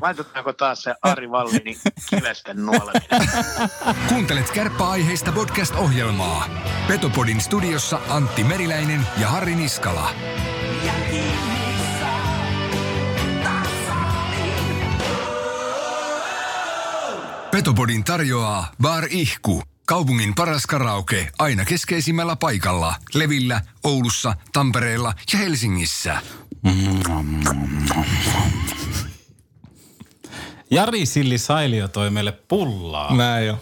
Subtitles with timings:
[0.00, 1.78] Laitetaanko taas se Ari Vallini
[2.10, 3.28] kivesten nuoleminen?
[4.08, 6.48] Kuuntelet kärppäaiheista podcast-ohjelmaa.
[6.88, 10.10] Petopodin studiossa Antti Meriläinen ja Harri Niskala.
[17.50, 19.62] Petopodin tarjoaa Bar Ihku.
[19.86, 22.94] Kaupungin paras karaoke aina keskeisimmällä paikalla.
[23.14, 26.20] Levillä, Oulussa, Tampereella ja Helsingissä.
[30.70, 33.16] Jari Silli Sailio toi meille pullaa.
[33.16, 33.58] Näin jo.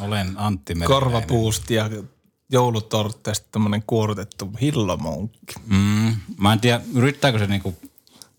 [0.00, 1.02] Olen Antti Meriläinen.
[1.02, 1.90] Korvapuusti ja
[2.52, 5.54] joulutortteesta tämmönen kuorutettu hillomonkki.
[5.66, 7.76] Mm, mä en tiedä, yrittääkö se niinku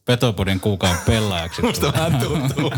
[0.05, 1.61] Petopodin kuukauden pelaajaksi.
[1.61, 2.71] Musta vähän tuntuu.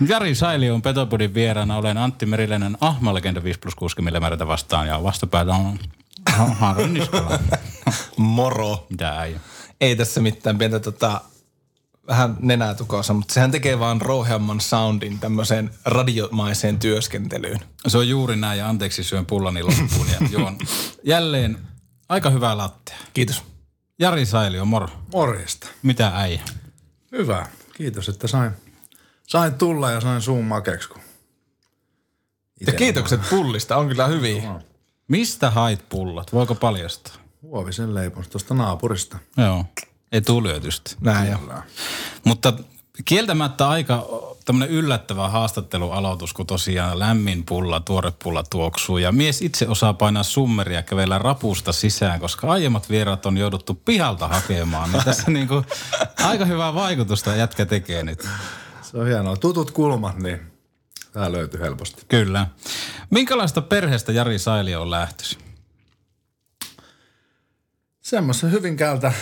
[0.08, 1.76] Jari Saili on Petopodin vieraana.
[1.76, 5.78] Olen Antti Meriläinen, Ahma-legenda 5 plus 6 mm vastaan ja vastapäätä on
[6.36, 7.02] Harri.
[8.16, 8.86] Moro.
[8.90, 9.40] Mitä äijä?
[9.80, 11.20] Ei tässä mitään pientä tota,
[12.08, 17.60] vähän nenää tukossa, mutta sehän tekee vaan rouheamman soundin tämmöiseen radiomaiseen työskentelyyn.
[17.86, 20.58] Se on juuri näin ja anteeksi syön pullani loppuun ja juon
[21.02, 21.58] jälleen
[22.08, 22.96] aika hyvää lattea.
[23.14, 23.42] Kiitos.
[23.98, 24.88] Jari Saili on moro.
[25.12, 25.66] Morjesta.
[25.82, 26.42] Mitä äijä?
[27.12, 27.46] Hyvä.
[27.76, 28.50] Kiitos, että sain,
[29.26, 30.88] sain tulla ja sain suun makeeksi.
[30.88, 31.02] Kun
[32.66, 34.60] Ja kiitokset pullista, on kyllä hyviä.
[35.08, 36.32] Mistä hait pullat?
[36.32, 37.14] Voiko paljastaa?
[37.42, 39.18] Huovisen leipos tuosta naapurista.
[39.36, 39.64] Joo.
[40.12, 40.90] Etulyötystä.
[41.00, 41.38] Näin jo.
[42.24, 42.52] Mutta
[43.04, 44.06] kieltämättä aika
[44.44, 48.98] tämmöinen yllättävä haastattelualoitus, kun tosiaan lämmin pulla, tuore pulla tuoksuu.
[48.98, 53.74] Ja mies itse osaa painaa summeria ja kävellä rapusta sisään, koska aiemmat vierat on jouduttu
[53.74, 54.92] pihalta hakemaan.
[54.92, 55.64] Niin tässä niinku
[56.24, 58.28] aika hyvää vaikutusta jätkä tekee nyt.
[58.82, 59.36] Se on hienoa.
[59.36, 60.40] Tutut kulmat, niin
[61.12, 62.02] tää löytyy helposti.
[62.08, 62.46] Kyllä.
[63.10, 65.38] Minkälaista perheestä Jari Saili on lähtöisin?
[68.00, 69.12] Semmoisen Hyvinkäältä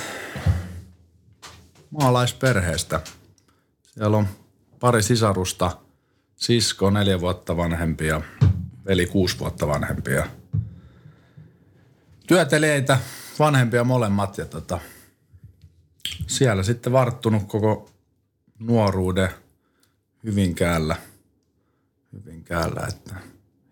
[1.90, 3.00] maalaisperheestä.
[3.82, 4.28] Siellä on
[4.80, 5.78] pari sisarusta,
[6.36, 8.20] sisko neljä vuotta vanhempi ja
[8.86, 10.10] veli kuusi vuotta vanhempi.
[10.10, 10.26] Ja
[12.26, 12.98] työtelijöitä,
[13.38, 14.80] vanhempia molemmat ja tota,
[16.26, 17.90] siellä sitten varttunut koko
[18.58, 19.30] nuoruuden
[20.26, 20.96] Hyvinkäällä.
[22.12, 23.14] Hyvinkäällä, että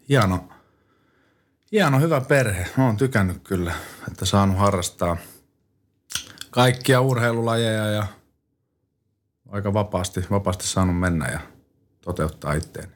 [0.09, 0.49] hieno,
[1.73, 2.67] hieno hyvä perhe.
[2.77, 3.75] Mä oon tykännyt kyllä,
[4.09, 5.17] että saanut harrastaa
[6.55, 8.07] kaikkia urheilulajeja ja
[9.49, 11.41] aika vapaasti, vapaasti saanut mennä ja
[12.01, 12.93] toteuttaa itteeni.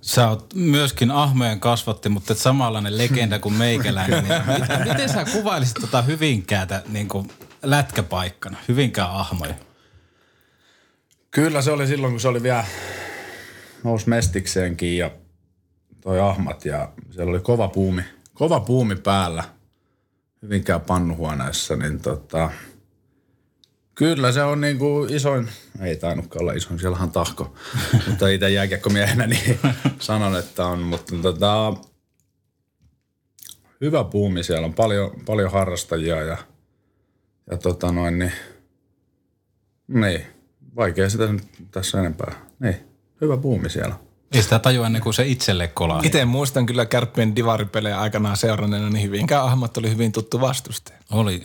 [0.00, 4.24] Sä oot myöskin ahmojen kasvatti, mutta et samanlainen legenda kuin meikäläinen.
[4.24, 7.30] Niin miten, miten sä kuvailisit tota Hyvinkäätä niin kuin
[7.62, 9.54] lätkäpaikkana, Hyvinkään ahmoja?
[11.30, 12.64] Kyllä se oli silloin, kun se oli vielä
[13.84, 15.10] nousi mestikseenkin ja
[16.00, 18.02] toi ahmat ja siellä oli kova puumi,
[18.34, 19.44] kova puumi päällä
[20.42, 22.50] Hyvinkään pannuhuoneessa, niin tota,
[23.98, 25.48] Kyllä se on niin kuin isoin,
[25.80, 27.54] ei tainnutkaan olla isoin, siellä on tahko,
[28.08, 29.58] mutta itse jääkiekkomiehenä niin
[29.98, 31.74] sanon, että on, mutta tota,
[33.80, 36.36] hyvä puumi siellä on, paljon, paljon harrastajia ja,
[37.50, 38.32] ja tota noin, niin,
[39.88, 40.22] niin,
[40.76, 42.46] vaikea sitä nyt tässä enempää.
[42.60, 42.76] Niin,
[43.20, 43.94] hyvä puumi siellä.
[44.32, 46.00] Ei sitä tajua ennen kuin se itselle kolaa.
[46.04, 50.98] Itse muistan kyllä kärppien divaripelejä aikanaan seuranneena, niin hyvinkään ahmat oli hyvin tuttu vastustaja.
[51.10, 51.42] Oli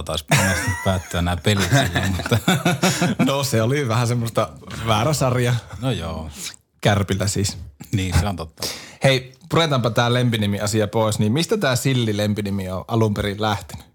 [0.00, 2.38] 15-0 taas monesti päättyä nämä pelit silloin, mutta
[3.26, 4.48] No se oli vähän semmoista
[4.86, 6.30] väärä sarja no joo,
[6.80, 7.58] kärpillä siis.
[7.92, 8.66] niin se on totta.
[9.04, 13.86] Hei, puretaanpa tämä lempinimi-asia pois, niin mistä tämä Silli lempinimi on alun perin lähtenyt?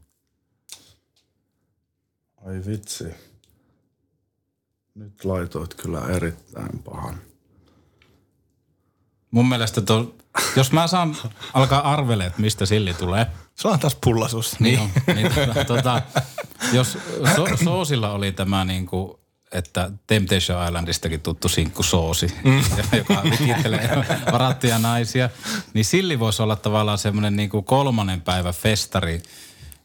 [2.45, 3.03] Ai vitsi.
[4.95, 7.19] Nyt laitoit kyllä erittäin pahan.
[9.35, 10.15] Mun mielestä to,
[10.55, 11.17] jos mä saan
[11.53, 14.59] alkaa arvelemaan, että mistä silli tulee, Se on taas pullasus.
[14.59, 16.01] niin, on, niin tota, tota,
[16.73, 16.97] jos
[17.35, 19.17] so, Soosilla oli tämä niin kuin,
[19.51, 22.63] että Temptation Islandistakin tuttu sinkku Soosi, mm.
[22.97, 25.29] joka vikittelee varattuja naisia,
[25.73, 29.21] niin Silli voisi olla tavallaan semmoinen niin kuin kolmannen päivä festari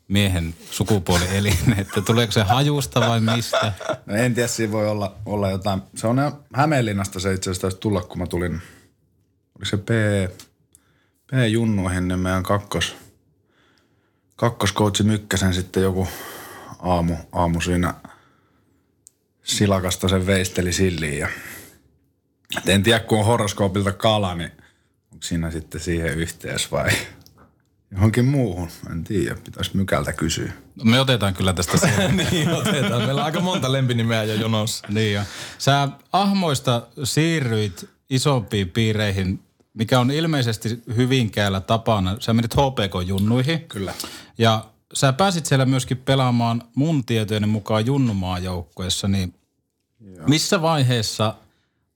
[0.09, 3.73] miehen sukupuolielin, että tuleeko se hajusta vai mistä?
[4.07, 5.83] No en tiedä, siinä voi olla, olla jotain.
[5.97, 8.63] Se on ihan Hämeenlinnasta se itse asiassa tulla, kun mä tulin,
[9.67, 9.89] se P,
[11.27, 12.97] P-junnuihin, niin meidän kakkos,
[14.37, 16.09] kakkoskoutsi Mykkäsen sitten joku
[16.79, 17.95] aamu, aamu siinä
[19.43, 21.29] silakasta sen veisteli silliin ja
[22.59, 24.51] et en tiedä, kun on horoskoopilta kala, niin
[25.13, 26.91] onko siinä sitten siihen yhteys vai
[27.91, 28.69] johonkin muuhun.
[28.91, 30.53] En tiedä, pitäisi Mykältä kysyä.
[30.85, 31.89] Me otetaan kyllä tästä
[32.31, 33.03] niin otetaan.
[33.03, 34.87] Meillä on aika monta lempinimeä jo jonossa.
[34.89, 35.23] Niin jo.
[35.59, 39.43] Sä ahmoista siirryit isompiin piireihin,
[39.75, 42.17] mikä on ilmeisesti Hyvinkäällä tapana.
[42.21, 43.61] Sä menit HPK-junnuihin.
[43.69, 43.95] Kyllä.
[44.39, 44.65] Ja
[44.95, 49.35] sä pääsit siellä myöskin pelaamaan mun tietojeni mukaan junnumaajoukkueessa, niin
[50.29, 51.35] Missä vaiheessa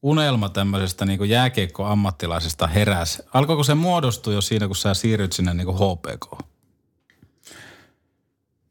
[0.03, 3.23] unelma tämmöisestä niin jääkiekko-ammattilaisesta heräsi?
[3.35, 6.45] Alkoiko se muodostua jo siinä, kun sä siirryt sinne niin HPK?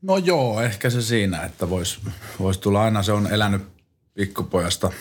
[0.02, 2.00] No joo, ehkä se siinä, että voisi
[2.40, 3.62] vois tulla aina, se on elänyt
[4.14, 4.92] pikkupojasta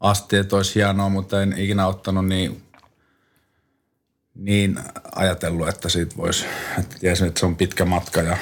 [0.00, 2.62] asti, että olisi hienoa, mutta en ikinä ottanut niin,
[4.40, 4.78] niin
[5.14, 6.46] ajatellut, että siitä voisi,
[6.78, 8.36] että tiesin, että se on pitkä matka ja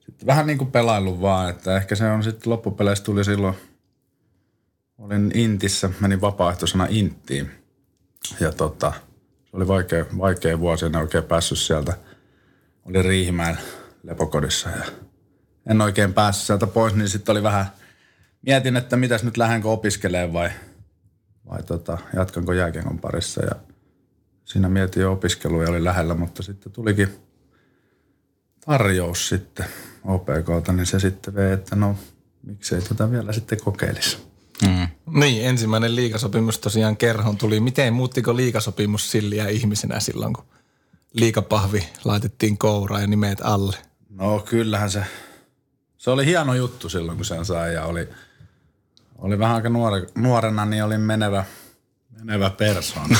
[0.00, 3.54] sitten vähän niin kuin pelailu vaan, että ehkä se on sitten loppupeleissä tuli silloin,
[4.98, 7.50] olin Intissä, menin vapaaehtoisena Inttiin
[8.40, 8.92] ja tota,
[9.44, 11.94] se oli vaikea, vaikea vuosi, en oikein päässyt sieltä.
[12.84, 13.58] Oli Riihimäen
[14.02, 14.84] lepokodissa ja
[15.70, 17.66] en oikein päässyt sieltä pois, niin sitten oli vähän,
[18.42, 20.50] mietin, että mitäs nyt lähdenkö opiskelemaan vai,
[21.50, 23.69] vai tota, jatkanko jääkiekon parissa ja
[24.50, 27.08] siinä mietin jo opiskeluja oli lähellä, mutta sitten tulikin
[28.66, 29.66] tarjous sitten
[30.04, 31.96] OPKlta, niin se sitten vei, että no
[32.42, 34.18] miksei tätä vielä sitten kokeilisi.
[34.62, 34.88] Mm.
[35.20, 37.60] Niin, ensimmäinen liikasopimus tosiaan kerhon tuli.
[37.60, 40.44] Miten muuttiko liikasopimus silliä ihmisenä silloin, kun
[41.12, 43.76] liikapahvi laitettiin kouraan ja nimet alle?
[44.08, 45.04] No kyllähän se,
[45.98, 48.08] se oli hieno juttu silloin, kun sen sai ja oli,
[49.18, 51.44] oli vähän aika nuore, nuorena, niin olin menevä,
[52.18, 53.18] menevä persoona.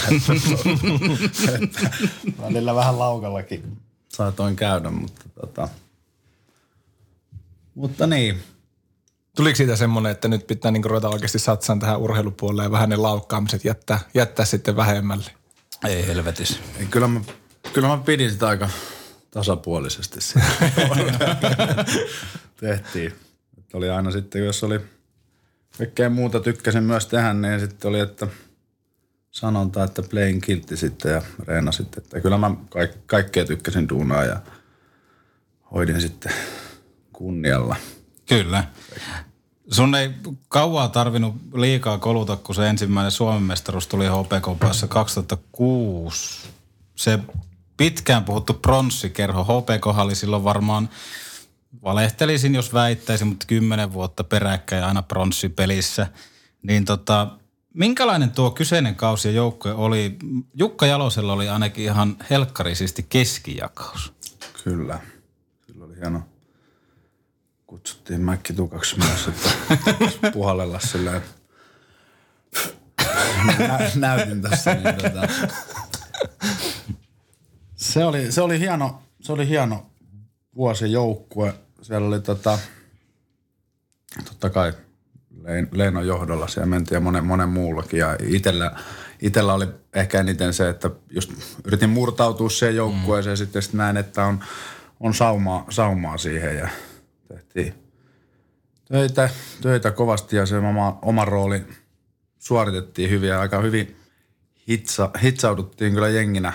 [2.43, 3.79] välillä vähän laukallakin
[4.09, 5.69] saatoin käydä, mutta tota,
[7.75, 8.43] mutta niin.
[9.37, 12.97] Tuliko siitä semmoinen, että nyt pitää niin ruveta oikeasti satsaan tähän urheilupuolelle ja vähän ne
[12.97, 15.31] laukkaamiset jättää, jättää sitten vähemmälle?
[15.89, 16.61] Ei helvetis.
[16.91, 17.21] Kyllä mä,
[17.73, 18.71] kyllä mä pidin sitä aika
[19.31, 20.19] tasapuolisesti
[22.61, 23.13] tehtiin.
[23.59, 24.81] Että oli aina sitten, jos oli
[25.79, 28.27] kaikkea muuta tykkäsin myös tehdä, niin sitten oli, että
[29.31, 32.03] sanonta, että playing kiltti sitten ja reena sitten.
[32.03, 34.41] Että kyllä mä kaik- kaikkea tykkäsin duunaa ja
[35.75, 36.33] hoidin sitten
[37.13, 37.77] kunnialla.
[38.29, 38.65] Kyllä.
[39.71, 40.11] Sun ei
[40.49, 46.49] kauaa tarvinnut liikaa koluta, kun se ensimmäinen Suomen mestaruus tuli HPK päässä 2006.
[46.97, 47.19] Se
[47.77, 49.45] pitkään puhuttu pronssikerho.
[49.45, 50.89] HPK oli silloin varmaan,
[51.83, 56.07] valehtelisin jos väittäisin, mutta kymmenen vuotta peräkkäin aina pronssipelissä.
[56.63, 57.29] Niin tota,
[57.75, 60.17] minkälainen tuo kyseinen kausi ja joukkue oli?
[60.55, 64.13] Jukka Jalosella oli ainakin ihan helkkarisesti keskijakaus.
[64.65, 65.01] Kyllä.
[65.67, 66.23] Silloin oli hieno.
[67.67, 69.51] Kutsuttiin Mäkki Tukaksi myös, että
[70.33, 71.23] puhallella silleen
[73.59, 74.75] nä- näytin tässä.
[74.75, 75.29] Niin tota.
[77.77, 79.91] se, oli, se, oli hieno, se oli hieno
[80.57, 81.55] vuosi joukkue.
[81.83, 82.59] Siellä oli tota,
[84.25, 84.73] totta kai
[85.73, 88.01] Leinon johdolla siellä mentiin ja monen, monen muullakin.
[88.01, 88.73] Ja itellä,
[89.23, 91.33] itellä oli ehkä eniten se, että just
[91.65, 93.39] yritin murtautua siihen joukkueeseen mm.
[93.39, 94.45] sitten, sitten näin, että on,
[95.01, 96.69] on saumaa, saumaa siihen ja
[97.29, 97.75] tehtiin
[98.93, 101.63] töitä, töitä kovasti ja se oma, oma rooli
[102.39, 103.97] suoritettiin hyvin ja aika hyvin
[104.69, 106.53] hitsa, hitsauduttiin kyllä jenginä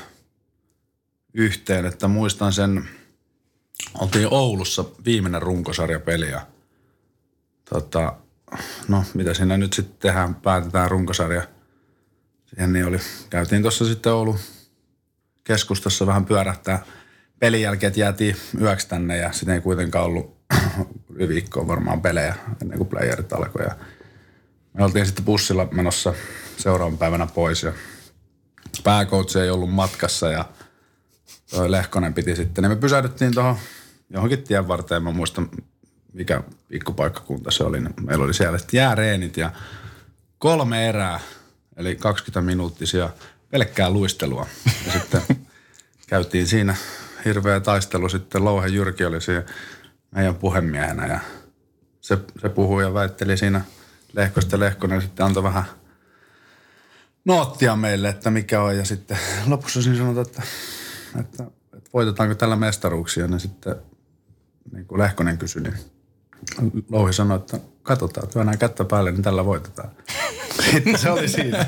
[1.34, 2.90] yhteen, että muistan sen,
[4.00, 6.42] oltiin Oulussa viimeinen runkosarjapeli ja
[7.70, 8.14] tota,
[8.88, 11.48] no mitä siinä nyt sitten tehdään, päätetään runkosarja.
[12.46, 12.98] Siihen niin oli,
[13.30, 14.40] käytiin tuossa sitten Oulu
[15.44, 16.86] keskustassa vähän pyörähtää.
[17.40, 20.36] Pelin jälkeen jäätiin yöksi tänne ja sitten ei kuitenkaan ollut
[21.16, 23.64] yli viikkoa varmaan pelejä ennen kuin playerit alkoi.
[23.64, 23.76] Ja
[24.74, 26.14] me oltiin sitten bussilla menossa
[26.58, 27.74] seuraavan päivänä pois ja
[28.84, 30.46] pääkoutsi ei ollut matkassa ja
[31.68, 32.62] Lehkonen piti sitten.
[32.62, 33.58] Niin me pysähdyttiin tuohon
[34.10, 35.04] johonkin tien varteen.
[35.04, 35.50] Mä muistan,
[36.16, 37.80] mikä pikkupaikkakunta se oli.
[37.80, 39.52] Meillä oli siellä sitten jääreenit ja
[40.40, 41.20] kolme erää,
[41.78, 43.10] eli 20 minuuttisia
[43.52, 44.46] pelkkää luistelua.
[44.86, 45.22] Ja sitten
[46.08, 46.76] käytiin siinä
[47.26, 48.46] hirveä taistelu sitten.
[48.46, 49.44] Louhe Jyrki oli siinä
[50.12, 51.20] meidän puhemiehenä ja
[52.02, 53.62] se, se puhui ja väitteli siinä
[54.14, 55.64] Lehkosta Lehkonen sitten antoi vähän
[57.26, 58.78] noottia meille, että mikä on.
[58.78, 59.18] Ja sitten
[59.48, 60.42] lopussa siinä sanotaan, että,
[61.20, 61.44] että,
[61.78, 63.76] että voitetaanko tällä mestaruuksia, niin sitten
[64.72, 65.95] niin kuin Lehkonen kysyi, niin
[66.90, 69.90] Louhi sanoi, että katsotaan, työnnään kättä päälle, niin tällä voitetaan.
[70.72, 71.66] Sitten se oli siinä.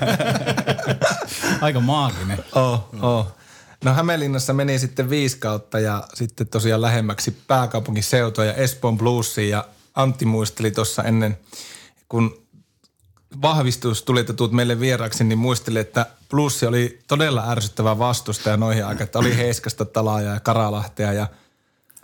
[1.61, 2.43] Aika maaginen.
[2.55, 3.27] Oh, oh.
[3.83, 9.65] No Hämeenlinnassa meni sitten viisi kautta ja sitten tosiaan lähemmäksi pääkaupunkiseutua ja Espoon Bluesia ja
[9.95, 11.37] Antti muisteli tuossa ennen,
[12.09, 12.47] kun
[13.41, 18.85] vahvistus tuli, että tuut meille vieraaksi, niin muisteli, että Bluesi oli todella ärsyttävä vastustaja noihin
[18.85, 21.27] aikaan, että oli Heiskasta, Talaa ja Karalahtea ja–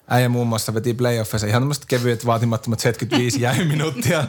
[0.09, 4.27] äijä muun muassa veti playoffissa ihan tämmöiset kevyet vaatimattomat 75 jäi minuuttia.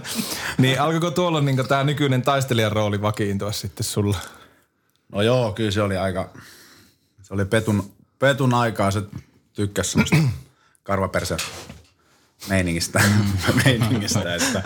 [0.59, 4.19] niin alkoiko tuolla niin tämä nykyinen taistelijan rooli vakiintua sitten sulla?
[5.13, 6.31] No joo, kyllä se oli aika,
[7.23, 9.03] se oli petun, petun aikaa, se
[9.53, 10.17] tykkäsi semmoista
[10.83, 11.37] karvaperse
[12.49, 13.01] meiningistä,
[13.65, 14.63] meiningistä että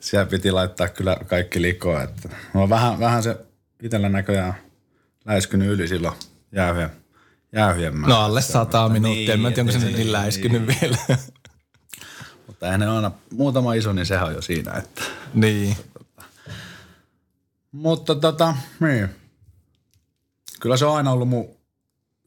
[0.00, 2.02] siellä piti laittaa kyllä kaikki likoa.
[2.02, 3.36] Että no vähän, vähän se
[3.82, 4.54] itsellä näköjään
[5.24, 6.14] läiskynyt yli silloin
[6.52, 6.90] jäähyjen,
[7.56, 9.34] jäähyjen No alle sata minuuttia.
[9.34, 10.98] en mä tiedä, onko se ettei nyt niin läiskynyt vielä.
[12.46, 14.72] Mutta eihän ne aina, muutama iso, niin sehän on jo siinä.
[14.72, 15.02] Että.
[15.34, 15.76] niin.
[17.72, 19.08] Mutta tota, niin.
[20.60, 21.48] Kyllä se on aina ollut mun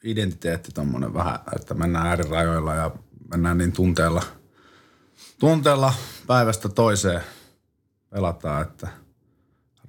[0.03, 2.91] identiteetti tommonen vähän, että mennään äärirajoilla ja
[3.31, 4.23] mennään niin tunteella,
[5.39, 5.93] tunteella
[6.27, 7.21] päivästä toiseen
[8.09, 8.87] pelataan, että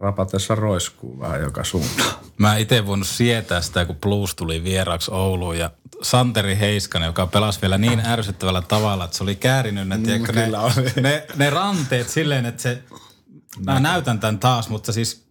[0.00, 2.14] rapatessa roiskuu vähän joka suuntaan.
[2.40, 5.70] Mä itse voinut sietää sitä, kun Blues tuli vieraaksi Ouluun ja
[6.02, 10.58] Santeri Heiskanen, joka pelasi vielä niin ärsyttävällä tavalla, että se oli käärinyt ne, tiedätkö, ne,
[10.58, 10.92] oli.
[11.02, 12.82] ne, ne ranteet silleen, että se,
[13.66, 15.26] mä näytän tämän taas, mutta siis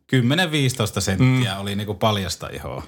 [0.97, 1.61] 10-15 senttiä mm.
[1.61, 2.83] oli niinku paljasta ihoa.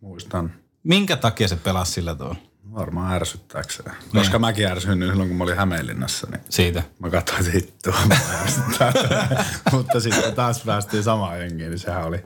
[0.00, 0.52] Muistan
[0.82, 2.36] Minkä takia se pelasi sillä tuon?
[2.74, 3.92] varmaan ärsyttääkseen.
[4.14, 6.82] Koska mäkin ärsyin silloin, kun mä olin Hämeenlinnassa, niin Siitä.
[6.98, 7.94] Mä katsoin, että hittua.
[9.72, 12.24] Mutta sitten taas päästiin samaan jengiin, niin sehän oli,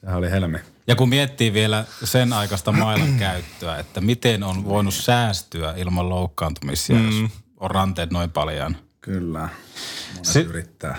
[0.00, 0.58] sehän oli helmi.
[0.86, 6.96] Ja kun miettii vielä sen aikaista mailan käyttöä, että miten on voinut säästyä ilman loukkaantumisia,
[6.96, 7.22] mm.
[7.22, 8.76] jos on ranteet noin paljon.
[9.00, 9.40] Kyllä.
[9.40, 10.96] Monet Se- yrittää.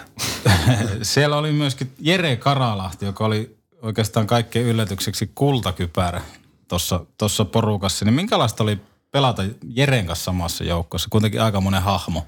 [1.01, 6.22] Siellä oli myöskin Jere Karalahti, joka oli oikeastaan kaikkein yllätykseksi kultakypärä
[6.67, 8.05] tuossa tossa porukassa.
[8.05, 8.79] Niin minkälaista oli
[9.12, 11.08] pelata Jeren kanssa samassa joukkossa?
[11.12, 12.25] Kuitenkin aika monen hahmo.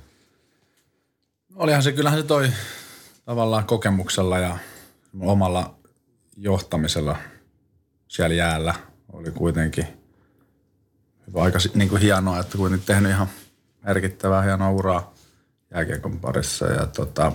[1.55, 2.51] Olihan se, kyllähän se toi
[3.25, 4.57] tavallaan kokemuksella ja
[5.19, 5.75] omalla
[6.43, 7.17] johtamisella
[8.07, 8.73] siellä jäällä
[9.13, 9.87] oli kuitenkin
[11.27, 13.27] hyvä aika niin kuin hienoa, että kuitenkin tehnyt ihan
[13.83, 15.13] merkittävää hienoa uraa
[15.73, 16.65] jääkiekon parissa.
[16.65, 17.31] Ja tota,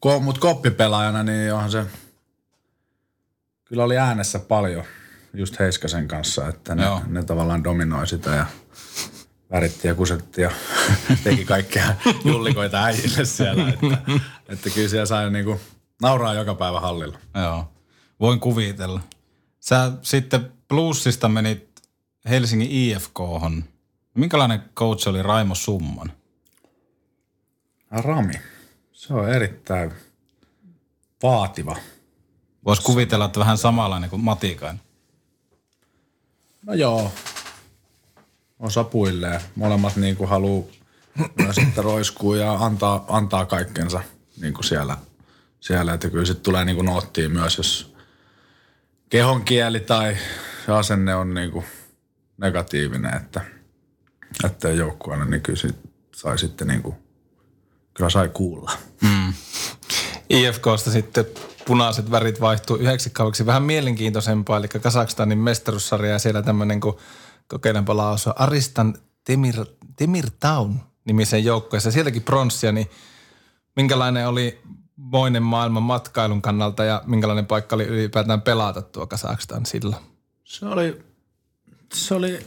[0.00, 1.86] ko, mut koppipelaajana, niin onhan se,
[3.64, 4.84] kyllä oli äänessä paljon
[5.34, 7.02] just Heiskasen kanssa, että ne, Joo.
[7.06, 8.46] ne tavallaan dominoi sitä ja
[9.50, 10.50] väritti ja kusetti ja
[11.24, 11.94] teki kaikkea
[12.24, 13.68] jullikoita äijille siellä.
[13.68, 13.98] Että,
[14.48, 15.60] että kyllä siellä sai niinku
[16.02, 17.18] nauraa joka päivä hallilla.
[17.34, 17.75] Joo,
[18.20, 19.00] voin kuvitella.
[19.60, 21.82] Sä sitten Bluesista menit
[22.28, 23.64] Helsingin IFKhon.
[24.14, 26.12] Minkälainen coach oli Raimo Summan?
[27.90, 28.34] Rami,
[28.92, 29.92] se on erittäin
[31.22, 31.76] vaativa.
[32.64, 34.80] Voisi kuvitella, että vähän samanlainen kuin Matikainen.
[36.62, 37.12] No joo,
[38.58, 39.40] osapuilleen.
[39.54, 40.70] Molemmat niinku haluu
[41.38, 44.02] myös, että roiskuu ja antaa, antaa kaikkensa
[44.40, 44.96] niinku siellä,
[45.60, 45.94] siellä.
[45.94, 47.95] Että kyllä sitten tulee niinku noottiin myös, jos
[49.08, 50.16] kehon kieli tai
[50.66, 51.64] se asenne on niinku
[52.38, 53.40] negatiivinen, että,
[54.44, 55.42] että joukkueena, niin
[56.14, 56.94] sai sitten niinku,
[57.94, 58.72] kyllä sai kuulla.
[60.30, 61.24] IFKsta sitten
[61.66, 63.46] punaiset värit vaihtuu yhdeksi kaudeksi.
[63.46, 66.98] Vähän mielenkiintoisempaa, eli Kasakstanin mestaruussarja ja siellä tämmöinen, kun
[67.48, 72.90] kokeilenpa lausua, Aristan Temir, Temir Town nimisen joukkueessa, sieltäkin pronssia, niin
[73.76, 74.62] minkälainen oli
[74.96, 79.96] moinen maailman matkailun kannalta ja minkälainen paikka oli ylipäätään pelata tuo Kasakstan sillä?
[80.44, 81.02] Se oli,
[81.94, 82.46] se oli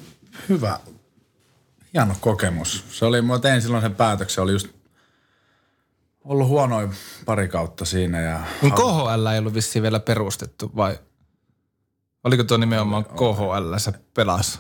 [0.50, 0.80] hyvä,
[1.94, 2.84] hieno kokemus.
[2.90, 4.68] Se oli, mä tein silloin sen päätöksen, oli just
[6.24, 11.00] ollut huonoin pari kautta siinä ja Niin KHL ei ollut vissiin vielä perustettu vai
[12.24, 14.60] oliko tuo nimenomaan KHL se pelas?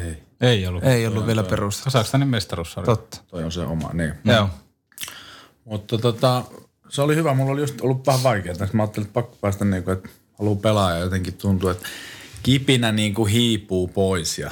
[0.00, 0.84] ei, Ei ollut.
[0.84, 1.84] Ei ollut vielä perustettu.
[1.84, 2.86] Kasakstanin mestaruussarja.
[2.86, 3.18] Totta.
[3.26, 4.14] toi on se oma, niin.
[4.24, 4.48] Joo.
[5.64, 6.44] Mutta tota,
[6.88, 8.56] se oli hyvä, mulla oli just ollut vähän vaikeaa.
[8.72, 11.88] Mä ajattelin, että pakko päästä niin kuin, että haluaa pelaa ja jotenkin tuntuu, että
[12.42, 14.50] kipinä niin kuin hiipuu pois ja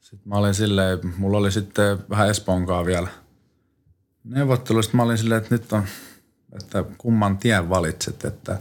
[0.00, 3.08] sitten mä olin silleen, mulla oli sitten vähän Espoonkaan vielä
[4.24, 4.96] neuvotteluista.
[4.96, 5.84] Mä olin silleen, että nyt on,
[6.52, 8.58] että kumman tien valitset, että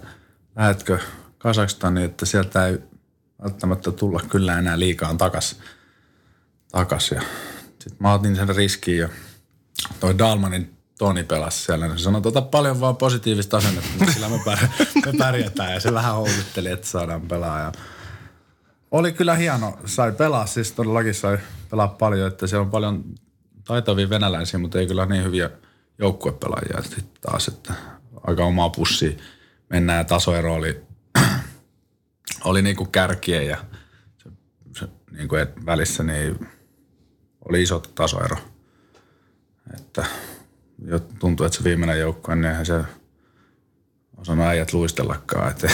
[0.56, 1.00] lähetkö
[1.38, 2.78] Kasakstaniin, että sieltä ei
[3.44, 5.60] välttämättä tulla kyllä enää liikaa takas,
[6.72, 7.22] takas ja
[7.80, 9.10] sitten mä otin sen riskin ja
[10.00, 14.14] toi Dalmanin Toni pelasi siellä, niin se sanoi, että ota paljon vaan positiivista asennetta, mutta
[14.14, 14.58] sillä me, pär,
[15.06, 15.74] me pärjätään.
[15.74, 17.60] Ja se vähän houkutteli, että saadaan pelaa.
[17.60, 17.72] Ja
[18.92, 21.38] oli kyllä hieno, sai pelaa, siis todellakin sai
[21.70, 23.04] pelaa paljon, että siellä on paljon
[23.64, 25.50] taitavia venäläisiä, mutta ei kyllä niin hyviä
[26.00, 27.74] joukkuepelaajia sitten taas, että
[28.24, 29.12] aika omaa pussia
[29.70, 30.82] mennään ja tasoero oli,
[32.44, 33.58] oli niinku kärkien ja
[34.18, 34.30] se,
[34.80, 35.36] se niinku
[35.66, 36.48] välissä niin
[37.50, 38.38] oli iso tasoero.
[39.78, 40.06] Että
[40.86, 42.84] jo tuntuu, että se viimeinen joukkue, niin eihän se
[44.18, 45.52] osannut äijät luistellakaan.
[45.52, 45.66] Et,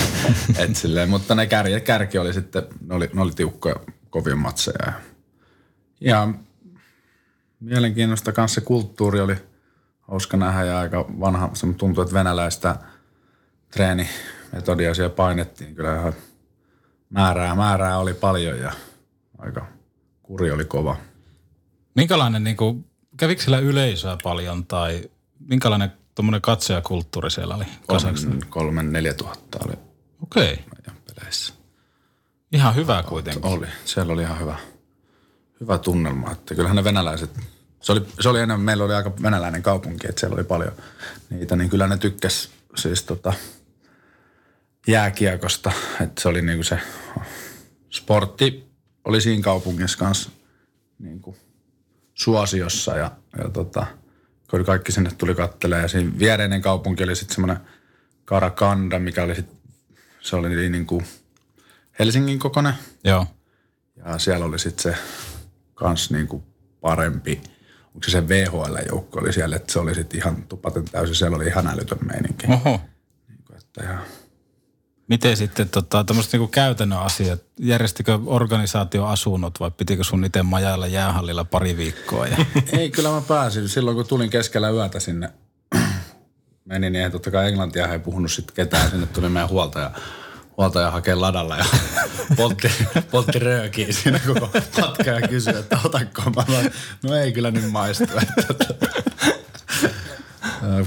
[0.58, 3.76] et silleen, mutta ne kärki, kärki oli sitten, ne oli, ne oli tiukkoja,
[4.10, 4.92] kovia matseja.
[6.00, 6.28] Ja
[7.60, 9.36] mielenkiinnosta kanssa se kulttuuri oli
[10.00, 11.50] hauska nähdä ja aika vanha.
[11.54, 12.76] Se tuntuu, että venäläistä
[13.70, 15.74] treenimetodia siellä painettiin.
[15.74, 16.12] Kyllä ihan
[17.10, 18.72] määrää, määrää oli paljon ja
[19.38, 19.66] aika
[20.22, 20.96] kuri oli kova.
[21.94, 22.85] Minkälainen, niin kuin,
[23.16, 27.64] kävikö siellä yleisöä paljon tai minkälainen tuommoinen katsojakulttuuri siellä oli?
[27.86, 29.74] Kolmen, kolmen neljä tuhatta oli
[30.22, 30.64] Okei, okay.
[30.76, 31.54] meidän peleissä.
[32.52, 33.44] ihan hyvä kuitenkin.
[33.44, 33.66] Oli.
[33.84, 34.58] Siellä oli ihan hyvä,
[35.60, 36.32] hyvä tunnelma.
[36.32, 37.30] Että kyllähän ne venäläiset,
[37.80, 40.72] se oli, se oli enemmän, meillä oli aika venäläinen kaupunki, että siellä oli paljon
[41.30, 43.32] niitä, niin kyllä ne tykkäs siis tota
[44.86, 45.72] jääkiekosta.
[46.00, 46.80] Että se oli niinku se
[47.90, 48.66] sportti
[49.04, 50.30] oli siinä kaupungissa kanssa
[50.98, 51.36] niinku
[52.16, 53.86] suosiossa ja, ja tota,
[54.50, 57.60] kun kaikki sinne tuli kattelee ja siinä viereinen kaupunki oli sitten semmoinen
[58.24, 59.46] Karakanda, mikä oli sit,
[60.20, 61.06] se oli niin kuin
[61.98, 63.26] Helsingin kokoinen Joo.
[63.96, 64.98] ja siellä oli sitten se
[65.74, 66.44] kans niinku
[66.80, 67.40] parempi,
[67.86, 71.46] onko se se VHL-joukko oli siellä, että se oli sitten ihan tupaten täysin, siellä oli
[71.46, 72.46] ihan älytön meininki.
[72.46, 72.80] Oho.
[73.28, 74.00] Niinku, Että ihan,
[75.08, 80.86] Miten sitten tota, tämmöiset niinku käytännön asiat, järjestikö organisaatio asunnot vai pitikö sun itse majailla
[80.86, 82.26] jäähallilla pari viikkoa?
[82.26, 82.36] Ja...
[82.78, 83.68] ei, kyllä mä pääsin.
[83.68, 85.30] Silloin kun tulin keskellä yötä sinne,
[86.64, 88.90] menin, niin totta kai englantia ei puhunut sitten ketään.
[88.90, 89.90] Sinne tuli meidän huoltaja,
[90.56, 91.64] huoltaja hakee ladalla ja
[92.36, 92.70] poltti,
[93.10, 96.44] poltti röökiä siinä koko matka ja kysyi, että otanko mä.
[97.02, 98.04] No ei kyllä niin maistu.
[98.50, 98.74] Että,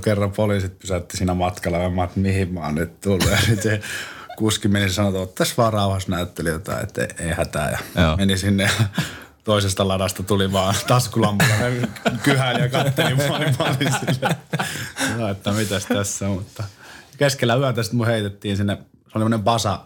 [0.03, 3.29] Kerran poliisit pysäytti siinä matkalla ja mä että mihin mä oon nyt tullut.
[3.31, 3.81] Ja sitten se
[4.37, 7.71] kuski meni ja sanoi, että ottaisi vaan rauhassa näytteli jotain, että ei, ei hätää.
[7.71, 8.17] Ja Joo.
[8.17, 8.69] meni sinne ja
[9.43, 11.53] toisesta ladasta tuli vaan taskulampulla
[12.23, 14.35] kyhäili ja katteli mua, niin mä olin silleen,
[15.17, 16.35] no, että mitäs tässä on.
[16.35, 16.63] Mutta
[17.17, 19.79] keskellä yötä sitten mun heitettiin sinne, se oli semmoinen basa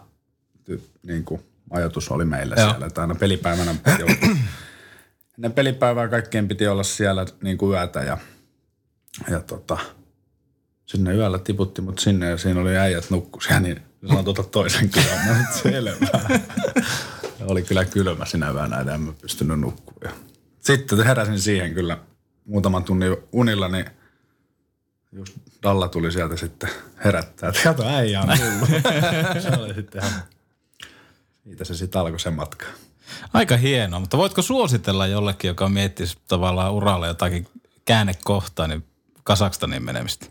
[1.02, 2.70] niin kuin ajatus oli meillä Joo.
[2.70, 4.36] siellä, että aina pelipäivänä piti olla.
[5.38, 8.18] Ennen pelipäivää kaikkien piti olla siellä niin kuin yötä ja,
[9.30, 9.78] ja tota,
[10.86, 14.42] sinne yöllä tiputti mut sinne ja siinä oli äijät nukku siellä, niin se sanoi tuota
[14.42, 15.18] toisen kylän.
[15.18, 16.06] Mä sanoin, että selvä.
[17.40, 20.00] Ja oli kyllä kylmä sinä yönä, en mä pystynyt nukkumaan.
[20.04, 20.10] Ja
[20.60, 21.98] Sitten heräsin siihen kyllä
[22.44, 23.86] muutaman tunnin unilla, niin
[25.12, 26.70] just Dalla tuli sieltä sitten
[27.04, 28.82] herättää, että kato äijä on tullut.
[29.42, 30.22] se oli sitten ihan,
[31.44, 32.66] siitä se sitten alkoi se matka.
[33.32, 37.48] Aika hienoa, mutta voitko suositella jollekin, joka miettisi tavallaan uralla jotakin
[37.84, 38.84] käännekohtaa, niin
[39.24, 40.26] Kasakstanin menemistä?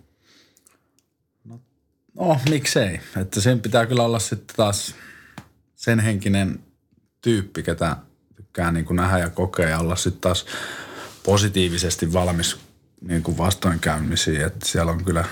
[2.14, 3.00] No, miksei.
[3.22, 4.96] Että sen pitää kyllä olla sitten taas
[5.76, 6.60] sen henkinen
[7.22, 7.98] tyyppi, ketä
[8.36, 10.46] tykkää niin kuin nähdä ja kokea ja olla sitten taas
[11.24, 12.60] positiivisesti valmis
[13.02, 14.42] niin kuin vastoinkäymisiin.
[14.42, 15.26] Että siellä on kyllä,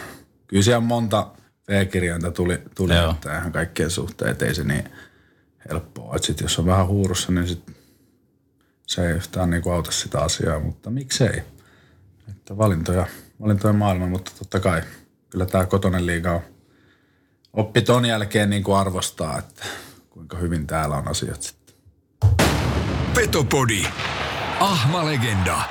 [0.48, 1.32] kyllä siellä monta
[1.68, 3.12] V-kirjainta tuli, tuli Joo.
[3.12, 4.84] että ihan kaikkien suhteen, että ei se niin
[5.70, 6.16] helppoa.
[6.16, 7.72] Että sit jos on vähän huurussa, niin sit
[8.88, 11.44] se ei yhtään niin kuin auta sitä asiaa, mutta miksei.
[12.30, 13.08] Että valintoja,
[13.42, 14.82] valintoja maailma, mutta totta kai
[15.30, 16.42] kyllä tämä kotonen liiga on
[17.54, 19.66] oppi ton jälkeen niin kuin arvostaa, että
[20.10, 21.76] kuinka hyvin täällä on asiat sitten.
[23.14, 23.84] Petopodi.
[24.60, 25.62] Ahma legenda.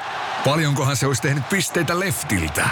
[0.44, 2.68] Paljonkohan se olisi tehnyt pisteitä leftiltä?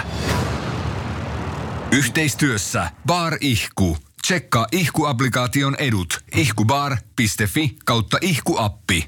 [1.91, 3.97] Yhteistyössä Bar Ihku.
[4.21, 6.23] Tsekkaa Ihku-applikaation edut.
[6.35, 9.07] ihkubar.fi kautta ihkuappi.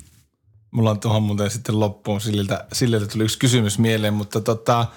[0.72, 4.88] Mulla on tuohon muuten sitten loppuun Silliltä, Silliltä tuli yksi kysymys mieleen, mutta tota,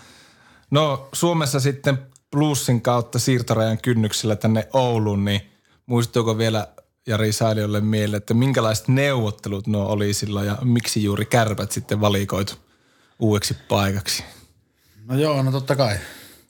[0.75, 1.99] no Suomessa sitten
[2.31, 5.41] plussin kautta siirtorajan kynnyksellä tänne Ouluun, niin
[5.87, 6.69] muistuuko vielä
[7.07, 12.55] Jari Sailiolle mieleen, että minkälaiset neuvottelut nuo oli silloin ja miksi juuri kärpät sitten valikoitu
[13.19, 14.25] uudeksi paikaksi?
[15.05, 15.97] No joo, no totta kai.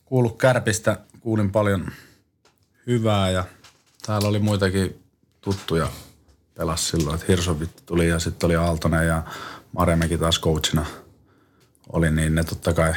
[0.04, 1.86] Kuulu kärpistä, kuulin paljon
[2.86, 3.44] hyvää ja
[4.06, 5.02] täällä oli muitakin
[5.40, 5.88] tuttuja
[6.54, 9.22] pelas silloin, että Hirsovit tuli ja sitten oli Aaltonen ja
[9.72, 10.86] Maremäki taas coachina
[11.92, 12.94] oli, niin ne totta kai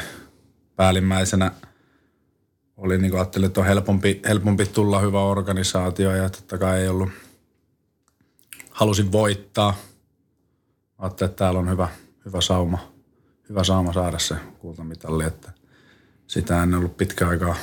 [0.78, 1.52] päällimmäisenä
[2.76, 6.88] oli niin kuin ajattelin, että on helpompi, helpompi tulla hyvä organisaatio ja totta kai ei
[6.88, 7.10] ollut,
[8.70, 9.76] halusin voittaa.
[10.98, 11.88] Ajattelin, että täällä on hyvä,
[12.24, 12.92] hyvä sauma,
[13.48, 15.52] hyvä sauma saada se kultamitalli, että
[16.26, 17.56] sitä en ollut pitkä aikaa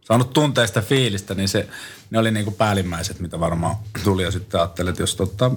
[0.00, 1.68] saanut tuntea sitä fiilistä, niin se,
[2.10, 4.22] ne oli niin kuin päällimmäiset, mitä varmaan tuli.
[4.22, 5.50] Ja sitten ajattelin, että jos tota,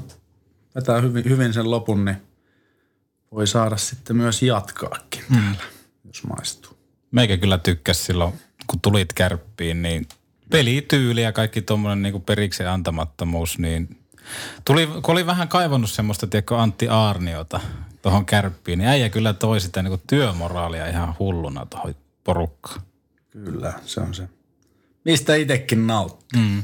[0.76, 2.18] vetää hyvin, hyvin sen lopun, niin
[3.32, 5.64] voi saada sitten myös jatkaakin täällä,
[6.04, 6.77] jos maistuu.
[7.12, 8.34] Meikä kyllä tykkäsi silloin,
[8.68, 10.08] kun tulit kärppiin, niin
[10.50, 13.98] pelityyli ja kaikki tuommoinen niin periksi antamattomuus, niin
[14.66, 17.60] tuli, kun oli vähän kaivannut semmoista, tiedätkö, Antti Aarniota
[18.02, 22.82] tuohon kärppiin, niin äijä kyllä toi sitä niin työmoraalia ihan hulluna tuohon porukkaan.
[23.30, 24.30] Kyllä, se on se.
[25.06, 26.42] Mistä itsekin nauttii.
[26.42, 26.64] Mm.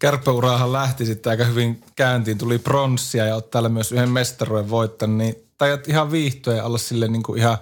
[0.00, 5.16] Kärppäuraahan lähti sitten aika hyvin käyntiin, tuli pronssia ja oot täällä myös yhden mestaruuden voittanut,
[5.16, 7.58] niin tajat ihan viihtyä ja olla sille niin kuin ihan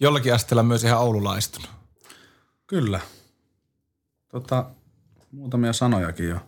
[0.00, 1.70] jollakin asteella myös ihan oululaistunut.
[2.66, 3.00] Kyllä.
[4.28, 4.70] Tota,
[5.32, 6.38] muutamia sanojakin jo.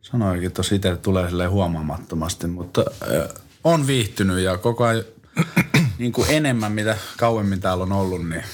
[0.00, 3.28] Sanojakin tuossa itse tulee silleen huomaamattomasti, mutta äh,
[3.64, 5.04] on viihtynyt ja koko ajan
[5.98, 8.44] niin kuin enemmän, mitä kauemmin täällä on ollut, niin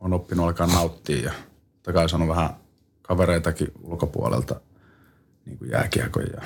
[0.00, 1.32] on oppinut alkaa nauttia ja
[1.72, 2.56] totta kai saanut vähän
[3.02, 4.60] kavereitakin ulkopuolelta
[5.44, 6.42] niin kuin jääkiekon ja,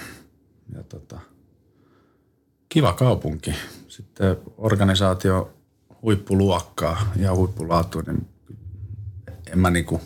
[0.74, 1.20] ja tota,
[2.68, 3.54] kiva kaupunki.
[3.88, 5.54] Sitten organisaatio
[6.02, 8.28] huippuluokkaa ja huippulaatu, niin
[9.52, 10.00] en mä niinku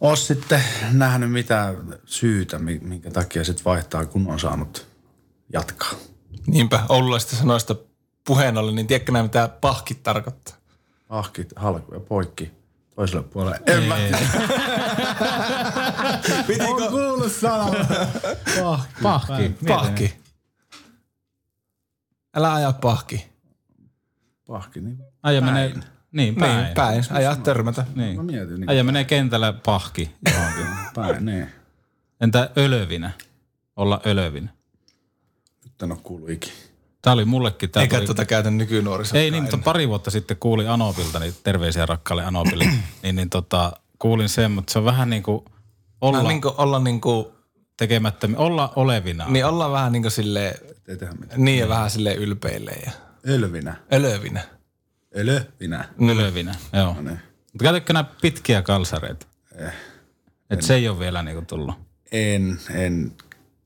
[0.00, 4.86] ole sitten nähnyt mitään syytä, mi- minkä takia sitten vaihtaa, kun on saanut
[5.52, 5.92] jatkaa.
[6.46, 7.76] Niinpä, oululaisista sanoista
[8.26, 10.54] puheen ollen, niin tiedätkö näin, mitä pahkit tarkoittaa?
[11.08, 12.50] Ahkit, halku ja poikki
[12.96, 13.60] toiselle puolelle.
[13.66, 14.18] En mä tiedä.
[16.46, 16.88] Pitikö?
[16.90, 17.70] kuullut sana.
[19.02, 19.54] Pahki.
[19.68, 20.16] Pahki.
[22.36, 23.33] Älä aja pahki.
[24.46, 25.74] Pahki, niin Aja menee,
[26.12, 26.64] niin päin.
[26.64, 27.04] Niin, päin.
[27.10, 27.86] Aja törmätä.
[27.94, 28.16] Niin.
[28.16, 30.66] mä mietin niin Aja menee kentällä pahki johonkin.
[30.94, 31.48] päin, niin.
[32.20, 33.10] Entä ölövinä?
[33.76, 34.48] Olla ölövinä.
[35.64, 36.54] Nyt en ole kuullut ikinä.
[37.02, 37.70] Tää oli mullekin.
[37.70, 39.16] Tää Eikä tuli, tuota käytä nykynuoriso.
[39.18, 42.64] ei niin, mutta pari vuotta sitten kuulin Anopilta, niin terveisiä rakkaalle Anopille,
[43.02, 45.44] niin, niin tota, kuulin sen, mutta se on vähän niin kuin
[46.00, 47.26] olla, Olla, niin kuin, olla niin kuin,
[47.76, 49.26] tekemättä, olla olevina.
[49.28, 50.54] niin olla vähän niin kuin silleen,
[50.88, 51.44] Ei tehdä mitään.
[51.44, 52.90] niin ja vähän silleen ylpeille ja
[53.28, 53.76] Ölvinä.
[53.92, 54.40] ölövinä.
[55.16, 55.88] Ölövinä.
[56.00, 56.94] Ylövinä, joo.
[56.94, 57.20] No niin.
[57.52, 59.26] Mutta käytätkö nämä pitkiä kalsareita?
[59.58, 59.72] Eh.
[60.50, 61.74] Et se ei ole vielä niinku tullut.
[62.12, 63.12] En, en,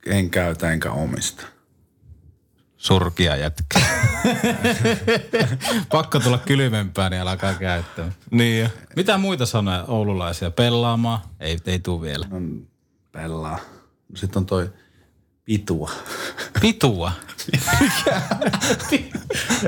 [0.07, 1.47] en käytä enkä omista.
[2.77, 3.81] Surkia jätkä.
[5.93, 8.13] Pakko tulla kylmempään, niin alkaa käyttää.
[8.31, 8.69] Niin.
[8.97, 10.51] Mitä muita sanoja oululaisia?
[10.51, 11.21] Pelaamaan?
[11.41, 12.27] Ei, ei tuu vielä.
[12.31, 12.69] On
[13.13, 13.59] pellaa.
[14.09, 14.71] No Sitten on toi
[15.49, 15.91] pitua.
[16.61, 17.13] Pitua.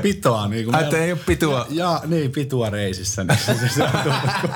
[0.01, 1.65] Pitoa niin kuin että ei ole pitua.
[1.69, 3.23] Ja niin, pitua reisissä.
[3.23, 3.83] Niin se, se
[4.41, 4.51] kun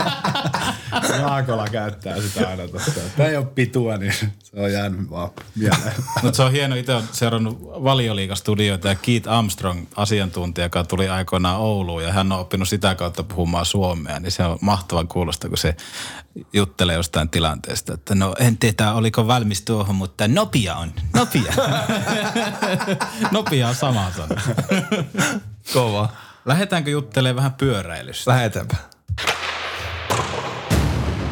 [1.19, 2.91] Jaakola käyttää sitä aina tosta.
[3.17, 5.93] Tämä ei ole pitua, niin se on jäänyt vaan mieleen.
[6.23, 11.59] Mutta se on hieno, itse olen seurannut valioliikastudioita ja Keith Armstrong, asiantuntija, joka tuli aikoinaan
[11.59, 15.57] Ouluun ja hän on oppinut sitä kautta puhumaan suomea, niin se on mahtava kuulosta, kun
[15.57, 15.75] se
[16.53, 21.53] juttelee jostain tilanteesta, että no en tiedä, oliko valmis tuohon, mutta nopia on, nopia.
[23.31, 24.41] nopia on sama sana.
[25.73, 26.09] Kova.
[26.45, 28.31] Lähdetäänkö juttelemaan vähän pyöräilystä?
[28.31, 28.75] Lähetäänpä.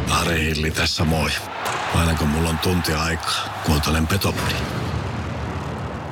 [0.10, 1.30] Ari Hilli tässä moi.
[1.96, 4.54] Aina kun mulla on tunti aikaa, kuuntelen Petopodi.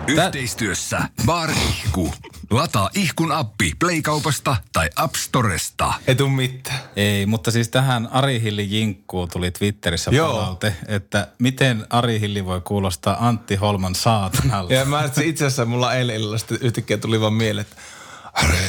[0.08, 2.14] Yhteistyössä Bar Ihku.
[2.52, 5.94] Lataa Ihkun appi Playkaupasta tai App Storesta.
[6.08, 6.80] Ei tuu mitään.
[6.96, 10.34] Ei, mutta siis tähän Ari Hilli jinkkuun tuli Twitterissä Joo.
[10.34, 14.74] palaute, että miten Ari Hilli voi kuulostaa Antti Holman saatanalle.
[14.82, 17.82] Ja mä itse asiassa mulla eilen illalla yhtäkkiä tuli vaan mieleen, että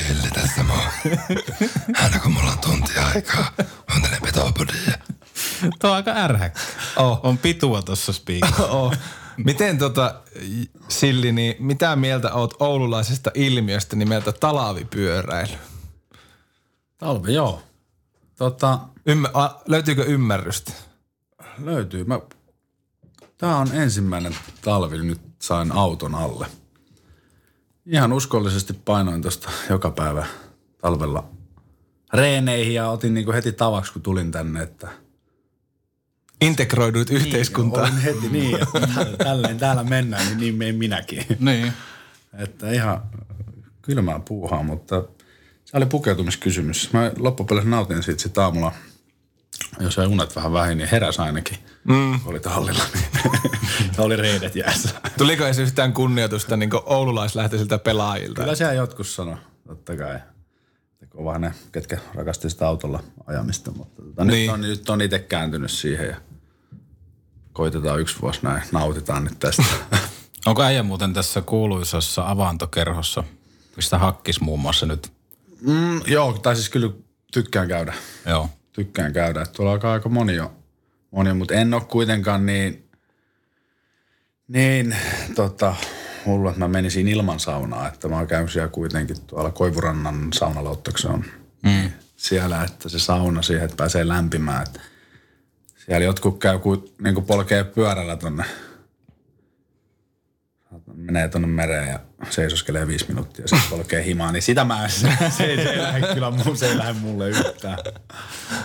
[0.08, 0.76] Hilli tässä moi.
[2.02, 3.52] Aina kun mulla on tunti aikaa,
[3.90, 4.98] kuuntelen Petopodia.
[5.80, 6.60] Tuo on aika ärhäkkä.
[6.96, 7.20] Oh.
[7.22, 8.66] On pitua tuossa spiikassa.
[8.78, 8.94] oh.
[9.36, 10.22] Miten tota,
[10.88, 15.56] Silli, niin mitä mieltä oot oululaisesta ilmiöstä nimeltä talavipyöräily?
[16.98, 17.62] Talvi, joo.
[18.38, 20.72] Tota, Ymmär, a, löytyykö ymmärrystä?
[21.58, 22.04] löytyy.
[22.04, 22.20] Mä,
[23.38, 26.46] tää on ensimmäinen talvi, nyt sain auton alle.
[27.86, 30.26] Ihan uskollisesti painoin tuosta joka päivä
[30.80, 31.28] talvella
[32.12, 34.88] reeneihin ja otin niinku heti tavaksi, kun tulin tänne, että
[36.42, 37.90] Integroiduit yhteiskuntaan.
[37.92, 41.26] Olin heti niin, että tälleen täällä mennään, niin niin menen minäkin.
[41.38, 41.72] niin.
[42.38, 43.02] Että ihan
[43.82, 45.04] kylmää puuhaa, mutta
[45.64, 46.92] se oli pukeutumiskysymys.
[46.92, 48.72] Mä loppupeleissä nautin siitä sit aamulla,
[49.80, 51.58] jos ei unet vähän vähin, niin heräs ainakin.
[51.84, 52.20] Mm.
[52.26, 54.88] Oli tallilla, niin oli reidet jäässä.
[55.18, 58.40] Tuliko edes yhtään kunnioitusta niin oululaislähtöisiltä pelaajilta?
[58.42, 60.14] Kyllä siellä jotkut sano, totta kai.
[61.02, 64.46] Että Kova ne, ketkä rakasti sitä autolla ajamista, mutta tota, Niin.
[64.46, 66.16] nyt, on, nyt on itse kääntynyt siihen ja
[67.52, 69.64] koitetaan yksi vuosi näin, nautitaan nyt tästä.
[70.46, 73.24] Onko äijä muuten tässä kuuluisassa avantokerhossa,
[73.76, 75.12] mistä hakkis muun muassa nyt?
[75.66, 76.90] mm, joo, tai siis kyllä
[77.32, 77.94] tykkään käydä.
[78.26, 78.50] Joo.
[78.72, 79.42] tykkään käydä.
[79.42, 80.52] Että tuolla alkaa aika moni jo,
[81.10, 82.88] moni, mutta en ole kuitenkaan niin,
[84.48, 84.96] niin
[85.34, 85.74] tota,
[86.26, 87.88] hullu, että mä menisin ilman saunaa.
[87.88, 91.24] Että mä käynyt siellä kuitenkin tuolla Koivurannan saunalauttakse on
[91.62, 91.90] mm.
[92.16, 94.62] siellä, että se sauna siihen, että pääsee lämpimään.
[94.62, 94.80] Että
[95.86, 96.58] siellä jotkut käy,
[97.02, 98.44] niin kuin polkee pyörällä tonne,
[100.94, 105.08] menee tonne mereen ja seisoskelee viisi minuuttia ja sitten polkee himaa, niin sitä mä, se,
[105.36, 107.78] se, ei, se ei lähde kyllä, mu- se ei lähde mulle yhtään.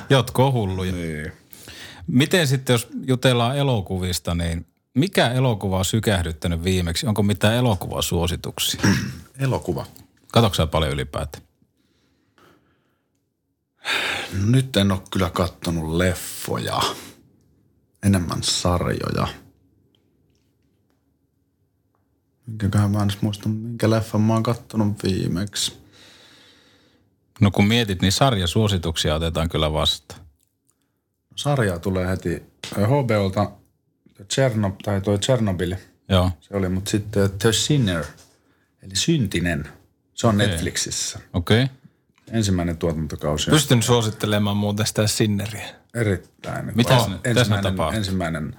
[0.10, 0.92] Jotkut on hulluja.
[0.92, 1.32] Niin.
[2.08, 7.08] Miten sitten, jos jutellaan elokuvista, niin mikä elokuva on sykähdyttänyt viimeksi?
[7.08, 8.82] Onko mitään elokuvasuosituksia?
[9.40, 9.86] Elokuva.
[10.32, 11.44] Katoksaa sä paljon ylipäätään?
[14.46, 16.82] Nyt en ole kyllä kattonut leffoja.
[18.04, 19.28] Enemmän sarjoja.
[22.48, 25.78] Minkäköhän mä en edes muista, minkä leffan mä oon kattonut viimeksi.
[27.42, 30.22] No kun mietit, niin sarjasuosituksia otetaan kyllä vastaan.
[31.36, 32.44] Sarjaa tulee heti
[32.76, 33.52] HBOlta
[34.34, 35.76] Chernob, tai toi Chernobyl,
[36.10, 38.06] Joo, se oli, mutta sitten The Sinner,
[38.82, 39.70] eli Syntinen,
[40.14, 40.48] se on Okei.
[40.48, 41.20] Netflixissä.
[41.34, 41.64] okei.
[41.64, 41.76] Okay.
[42.32, 45.66] Ensimmäinen tuotantokausi Pystyn suosittelemaan muuten sitä Sinneriä.
[45.94, 46.72] erittäin.
[46.76, 48.56] Mitä Oh, sinne- mitä sinne ensimmäinen, ensimmäinen,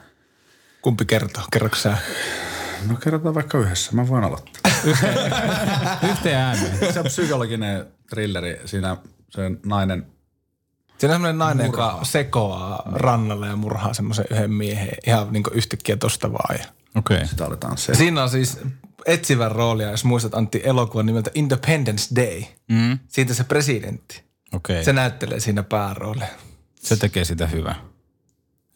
[0.82, 1.42] Kumpi kertoo?
[1.52, 1.96] Kerroks sä?
[2.88, 4.72] no kerrotaan vaikka yhdessä, mä voin aloittaa.
[6.10, 6.92] Yhteen ääneen.
[6.92, 8.96] se on psykologinen thrilleri, siinä
[9.30, 10.06] se nainen
[10.98, 15.96] Siinä on semmoinen nainen, joka sekoaa rannalle ja murhaa semmoisen yhden miehen ihan niin yhtäkkiä
[15.96, 16.56] tosta vaan.
[16.58, 16.64] Ja
[16.96, 17.16] Okei.
[17.16, 17.26] Okay.
[17.28, 17.94] sitä aletaan se.
[17.94, 18.58] Siinä on siis
[19.08, 22.42] etsivän roolia, jos muistat Antti elokuvan nimeltä Independence Day.
[22.68, 22.98] Mm.
[23.08, 24.22] Siitä se presidentti.
[24.52, 24.76] Okei.
[24.76, 26.26] Se Se, näyttelee siinä pääroolia.
[26.80, 27.74] se tekee sitä hyvää.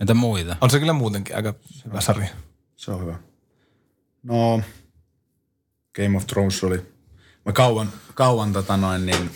[0.00, 0.56] Entä muita?
[0.60, 2.28] On se kyllä muutenkin aika hyvä sarja.
[2.76, 3.18] Se on hyvä.
[4.22, 4.62] No,
[5.96, 6.92] Game of Thrones oli.
[7.44, 9.30] Mä kauan, kauan tota noin niin,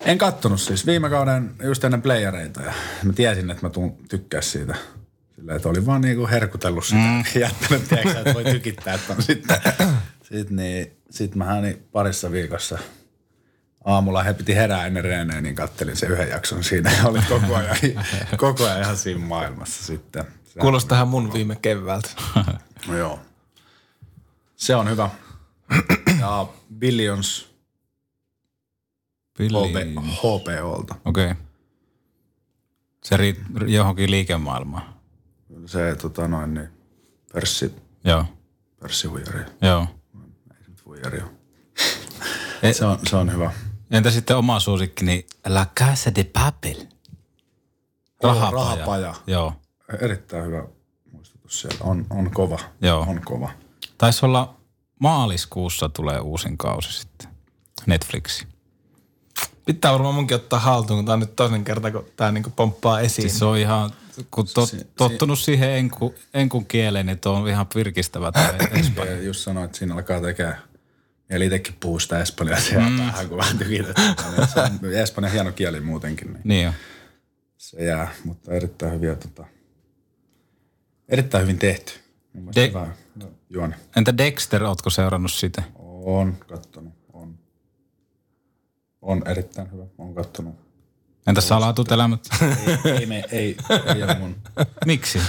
[0.00, 2.72] en kattonut siis viime kauden just ennen playereita ja
[3.04, 4.74] mä tiesin, että mä tuun tykkää siitä.
[5.38, 7.24] Sillä, että oli vaan niinku herkutellut sitä mm.
[7.40, 9.56] jättänyt, tiedätkö, että voi tykittää, että on sitten.
[10.22, 12.78] Sitten niin, sit mä niin parissa viikossa
[13.84, 17.56] aamulla he piti herää ennen reenejä, niin kattelin sen yhden jakson siinä ja olin koko
[17.56, 17.76] ajan,
[18.36, 20.24] koko ajan ihan siinä maailmassa sitten.
[20.44, 22.08] Se- Kuulostaa tähän mun viime keväältä.
[22.88, 23.20] No joo.
[24.56, 25.10] Se on hyvä.
[26.20, 26.46] Ja
[26.78, 27.48] Billions
[29.38, 29.58] Billy.
[29.58, 29.76] HB,
[30.12, 30.94] HBOlta.
[31.04, 31.30] Okei.
[31.30, 31.44] Okay.
[33.04, 34.97] Se ri, johonkin liikemaailmaan.
[35.68, 36.68] Se tota noin niin,
[37.32, 38.24] pörssi, Joo,
[38.80, 39.40] pörssihuijari.
[39.62, 39.86] joo.
[40.50, 41.30] Ei nyt huijari ole.
[42.62, 43.52] E- Se on, se on hyvä.
[43.90, 46.76] Entä sitten oma suosikki, niin La Casa de Papel.
[48.22, 48.50] Rahapaja.
[48.64, 49.14] Rahapaja.
[49.26, 49.52] Joo.
[50.00, 50.64] Erittäin hyvä
[51.12, 51.78] muistutus siellä.
[51.80, 52.58] On, on kova.
[52.80, 53.00] Joo.
[53.00, 53.50] On kova.
[53.98, 54.56] Taisi olla
[55.00, 57.28] maaliskuussa tulee uusin kausi sitten.
[57.86, 58.46] Netflixi.
[59.64, 63.00] Pitää varmaan munkin ottaa haltuun, kun tää on nyt toinen kerta, kun tää niinku pomppaa
[63.00, 63.22] esiin.
[63.30, 63.90] Siis se on ihan,
[64.30, 68.42] kun tot, Si- si- tottunut siihen enku, enkun kieleen, niin tuo on ihan virkistävä toi
[68.80, 69.12] Espanja.
[69.12, 70.58] Ja just sanoin, että siinä alkaa tekemään
[71.30, 72.96] Eli itsekin puhuu sitä espanjaa siellä mm.
[72.98, 74.14] päähän, kun vähän tykitetään.
[75.02, 76.72] Espanja hieno kieli muutenkin, niin Niin jo.
[77.56, 79.44] se jää, mutta erittäin hyviä, tota,
[81.08, 81.92] erittäin hyvin tehty.
[82.54, 82.88] De- hyvä
[83.50, 83.74] juoni.
[83.96, 85.62] Entä Dexter, ootko seurannut sitä?
[86.04, 87.38] On kattonut, on.
[89.02, 90.67] On erittäin hyvä, on kattonut.
[91.26, 92.20] Entä salatut elämät?
[92.84, 93.56] Ei, ei, me, ei,
[93.94, 94.36] ei ole mun.
[94.86, 95.20] Miksi?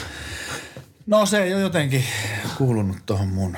[1.07, 2.03] No se ei ole jotenkin
[2.57, 3.57] kuulunut tuohon mun.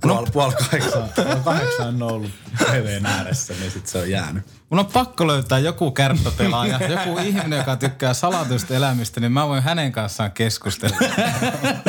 [0.00, 4.44] Puol, puol kahdeksan, puol kahdeksan on ollut TVn ääressä, niin sit se on jäänyt.
[4.70, 9.62] Mun on pakko löytää joku kärppöpelaaja, joku ihminen, joka tykkää salatuista elämistä, niin mä voin
[9.62, 10.96] hänen kanssaan keskustella.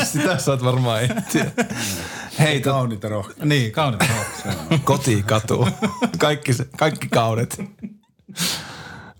[0.03, 1.51] Sitä saat varmaan etsiä.
[2.39, 3.45] Hei, to, Kauniita rohkeita.
[3.45, 4.01] niin, kaunit.
[4.83, 5.67] kotikatu.
[6.17, 7.61] Kaikki, se- kaikki kaudet.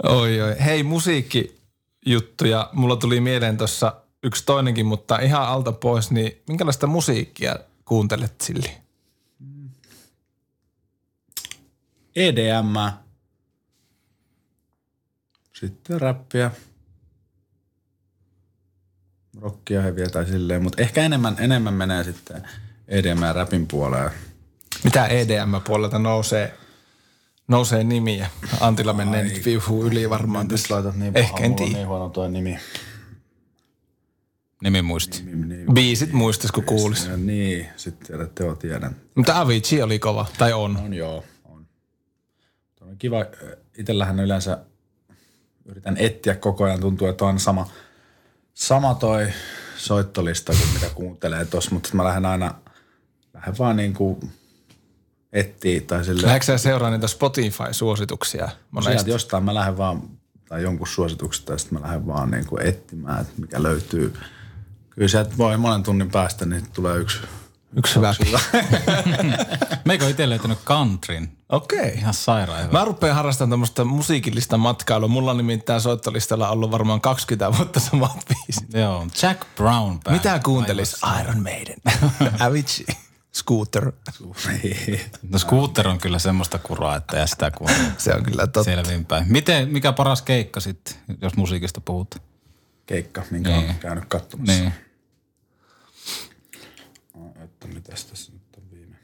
[0.03, 0.55] Oi, oi.
[0.65, 2.69] Hei, musiikkijuttuja.
[2.73, 8.77] Mulla tuli mieleen tuossa yksi toinenkin, mutta ihan alta pois, niin minkälaista musiikkia kuuntelet Silli?
[12.15, 12.73] EDM.
[15.53, 16.51] Sitten räppiä.
[19.41, 22.47] Rockia heviä tai silleen, mutta ehkä enemmän, enemmän menee sitten
[22.87, 24.11] EDM ja räpin puoleen.
[24.83, 26.57] Mitä EDM-puolelta nousee,
[27.49, 28.29] nousee nimiä?
[28.59, 30.73] Antilla menee nyt viuhuu yli varmaan Nyt tässä.
[30.73, 31.71] laitat niin Ehkä paha, en tiedä.
[31.73, 32.57] niin huono tuo nimi.
[34.63, 35.23] Nimi muisti.
[35.23, 37.05] nimi niin, Biisit muistais, kun kuulis.
[37.05, 38.95] Ja niin, sitten tiedät, teo tiedän.
[39.15, 40.77] Mutta Avicii oli kova, tai on.
[40.77, 41.65] On joo, on.
[42.75, 43.25] Tuo on kiva.
[43.77, 44.57] Itellähän yleensä
[45.65, 46.79] yritän etsiä koko ajan.
[46.79, 47.69] Tuntuu, että on sama,
[48.53, 49.27] sama toi
[49.77, 52.55] soittolista kuin mitä kuuntelee tossa, mutta sit mä lähden aina,
[53.33, 54.19] lähden vaan niinku
[55.33, 56.27] etsiä tai silleen.
[56.27, 58.93] Lähdekö sä seuraa niitä Spotify-suosituksia monesti?
[58.93, 60.01] Sieltä jostain mä lähden vaan,
[60.49, 64.13] tai jonkun suosituksesta, ja sitten mä lähden vaan niinku etsimään, että mikä löytyy.
[64.89, 67.19] Kyllä sieltä voi monen tunnin päästä, niin tulee yksi
[67.75, 68.13] Yksi hyvä.
[69.85, 71.31] Meikö on itse löytänyt countryn?
[71.49, 71.79] Okei.
[71.79, 71.91] Okay.
[71.91, 72.71] Ihan sairaan hyvä.
[72.71, 75.07] Mä rupean harrastamaan tämmöistä musiikillista matkailua.
[75.07, 78.73] Mulla on nimittäin soittolistalla ollut varmaan 20 vuotta samat biisit.
[78.73, 80.15] Joo, Jack Brown band.
[80.15, 80.97] Mitä kuuntelis?
[81.21, 81.77] Iron Maiden.
[82.47, 82.85] Avicii.
[83.35, 83.91] Scooter.
[85.29, 88.63] No Scooter on kyllä semmoista kuraa, että ja sitä kun Se on kyllä totta.
[88.63, 89.25] selvinpäin.
[89.31, 92.25] Miten, mikä paras keikka sitten, jos musiikista puhutaan?
[92.85, 93.69] keikka, minkä Niin.
[93.69, 94.53] on käynyt katsomassa.
[94.53, 94.73] Niin.
[97.43, 98.95] Että mitäs tässä nyt on viime.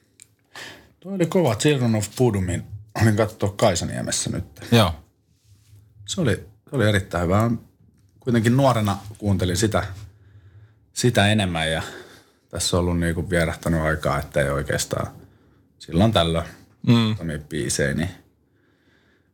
[1.00, 2.64] Tuo oli kova Children of Pudumin.
[3.02, 4.46] Olin katsoa Kaisaniemessä nyt.
[4.72, 4.96] Joo.
[6.08, 6.36] Se oli,
[6.70, 7.52] se oli erittäin hyvä.
[8.20, 9.84] Kuitenkin nuorena kuuntelin sitä,
[10.94, 11.82] sitä enemmän ja
[12.56, 15.08] tässä on ollut niinku vierähtänyt aikaa, että ei oikeastaan
[15.80, 16.48] silloin tällöin
[16.88, 17.16] mm.
[17.50, 18.10] biisejä, niin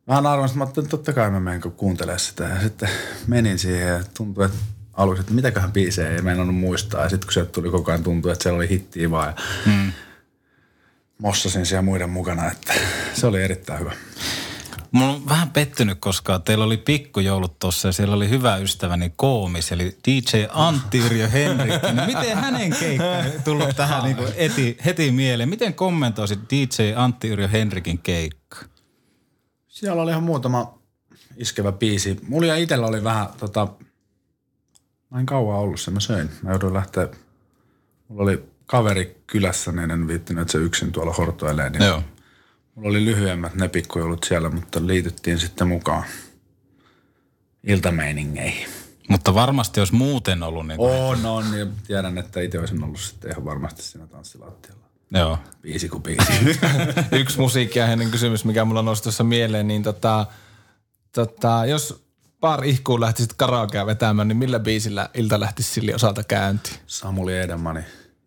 [0.08, 2.44] Vähän arvasin, että mä ajattelin, että totta kai mä menen kuuntelemaan sitä.
[2.44, 2.90] Ja sitten
[3.28, 4.58] menin siihen ja tuntui, että
[4.94, 7.04] aluksi, että mitäköhän biisejä ei meinannut muistaa.
[7.04, 9.28] Ja sitten kun sieltä tuli koko ajan tuntui, että siellä oli hittiä vaan.
[9.28, 9.92] Ja mm.
[11.18, 12.74] Mossasin siellä muiden mukana, että
[13.14, 13.92] se oli erittäin hyvä.
[14.92, 19.72] Mulla on vähän pettynyt, koska teillä oli pikkujoulut tuossa ja siellä oli hyvä ystäväni Koomis,
[19.72, 22.06] eli DJ Antti Yrjö Henrikkinen.
[22.06, 25.50] Miten hänen keikka ei tullut tähän niin heti, heti mieleen?
[25.50, 28.58] Miten kommentoisit DJ Antti Yrjö Henrikin keikka?
[29.68, 30.80] Siellä oli ihan muutama
[31.38, 32.20] iskevä biisi.
[32.28, 33.68] Mulla ja itsellä oli vähän tota,
[35.10, 36.30] mä en kauan ollut se, mä söin.
[36.44, 37.08] Mä jouduin lähteä,
[38.08, 41.70] mulla oli kaveri kylässä, niin en viittinyt, että se yksin tuolla hortoilee.
[41.70, 42.04] Niin Joo.
[42.76, 46.04] Mulla oli lyhyemmät ne pikkujoulut siellä, mutta liityttiin sitten mukaan
[47.64, 48.68] iltameiningeihin.
[49.10, 50.80] Mutta varmasti jos muuten ollut, niin...
[50.80, 54.82] On, on, ja tiedän, että itse olisin ollut sitten ihan varmasti siinä tanssilattialla.
[55.12, 55.38] Joo.
[55.62, 56.32] Biisi kuin biisi.
[57.22, 60.26] Yksi musiikkiaiheinen kysymys, mikä mulla nousi tuossa mieleen, niin tota,
[61.12, 62.04] tota, jos
[62.40, 66.76] Bar Ihkuun lähtisit karaokea vetämään, niin millä biisillä ilta lähtisi Silli osalta käyntiin?
[66.88, 67.82] Samuli Edelmani.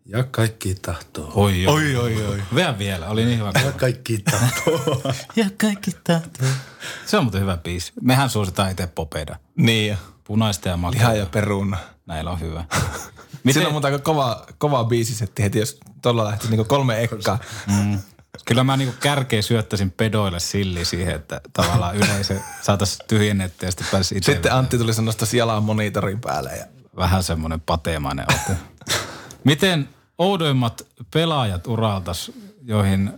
[0.05, 1.31] Ja kaikki tahtoo.
[1.35, 2.41] Oi, oi, oi, oi.
[2.55, 3.51] Vielä vielä, oli niin hyvä.
[3.65, 5.01] Ja kaikki tahtoo.
[5.35, 6.47] ja kaikki tahtoo.
[7.05, 7.93] Se on muuten hyvä biisi.
[8.01, 9.35] Mehän suositaan itse popeida.
[9.57, 11.01] Niin, Punaista ja makeaa.
[11.01, 11.77] liha ja peruna.
[12.05, 12.65] Näillä on hyvä.
[13.43, 13.53] Miten?
[13.53, 17.39] Sillä on muuten aika kova, kova biisisetti heti, jos tuolla lähti niinku kolme ekkaa.
[18.45, 23.87] Kyllä mä niinku kärkeä syöttäisin pedoille silli siihen, että tavallaan yleisö saataisiin tyhjennettyä ja sitten
[23.91, 26.55] pääsisi itse Sitten Antti tuli sanosta jalan monitorin päälle.
[26.57, 26.65] Ja...
[26.95, 28.57] vähän semmoinen pateemainen ote.
[29.43, 33.11] Miten oudoimmat pelaajat uraltas, joihin,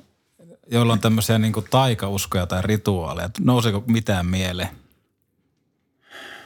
[0.72, 4.70] joilla on tämmöisiä niinku taikauskoja tai rituaaleja, nouseeko mitään mieleen?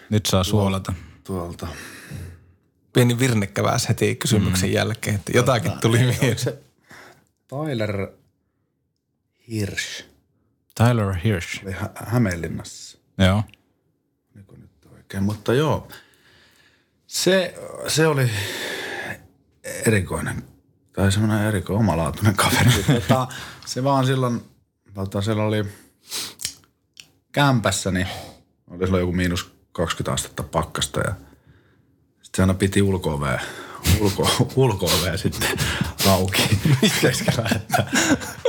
[0.10, 0.94] Nyt saa suolata.
[1.24, 1.68] Tuolta.
[2.94, 4.74] Pieni virnekkäväs heti kysymyksen mm.
[4.74, 6.40] jälkeen, että jotakin tuli mieleen.
[6.40, 6.58] Se
[7.48, 8.08] Tyler
[9.48, 10.12] Hirsch
[10.76, 11.64] Tyler Hirsch.
[11.64, 12.98] oli Hä- Hämeenlinnassa.
[13.18, 13.44] Joo.
[14.36, 15.24] Oliko nyt oikein?
[15.24, 15.88] Mutta joo,
[17.08, 17.56] se,
[17.88, 18.30] se oli
[19.88, 20.44] erikoinen,
[20.94, 22.84] tai semmoinen erikoinen omalaatuinen kaveri.
[23.02, 23.28] tota,
[23.66, 24.42] se vaan silloin,
[24.94, 25.66] tota, siellä oli
[27.32, 28.08] kämpässä, niin
[28.70, 31.16] oli silloin joku miinus 20 astetta pakkasta ja
[32.22, 33.20] sitten se aina piti ulko
[34.00, 35.58] ulko, ulko sitten
[36.08, 36.60] auki
[37.02, 37.84] keskellä, että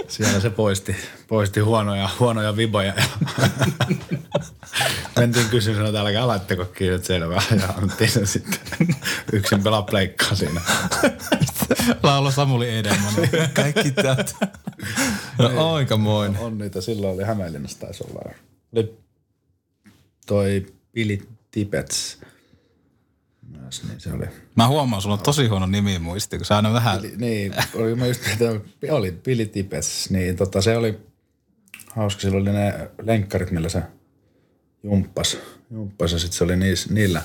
[0.08, 0.96] siellä se poisti,
[1.28, 3.04] poisti huonoja, huonoja viboja ja
[5.18, 7.42] mentiin kysymään, että älkää laittako kiinni, että selvä.
[7.60, 8.60] Ja annettiin sen sitten
[9.32, 10.60] yksin pelaa pleikkaa siinä.
[12.02, 13.14] Laula Samuli Edelman.
[13.54, 14.24] Kaikki tätä.
[15.38, 16.40] No aikamoinen.
[16.40, 18.34] On niitä, silloin oli Hämeenlinnassa taisi olla.
[18.72, 18.98] Oli
[20.26, 22.18] toi Billy Tippets
[23.48, 24.26] myös, niin se oli.
[24.56, 27.00] Mä huomaan, sulla on tosi huono nimi muisti, kun sä aina vähän...
[27.00, 28.44] Billy, niin, oli, mä just, että
[28.94, 30.98] oli Billy Tippets, niin tota, se oli
[31.96, 33.82] hauska, sillä oli ne lenkkarit, millä se
[34.82, 35.38] jumppas,
[35.70, 37.22] jumppas ja sitten se oli niis, niillä.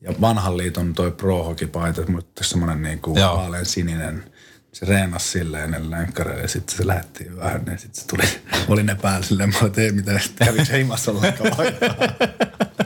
[0.00, 4.24] Ja vanhan liiton toi pro paita mutta semmoinen niin kuin vaalean sininen.
[4.72, 8.22] Se reenasi silleen ne lenkkareille ja sitten se lähti vähän ja sitten se tuli,
[8.68, 11.52] oli ne päällä silleen, mä olin, että ei mitään, sitten kävi se himassa ollenkaan.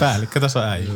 [0.00, 0.90] Päällikkö tässä äijä.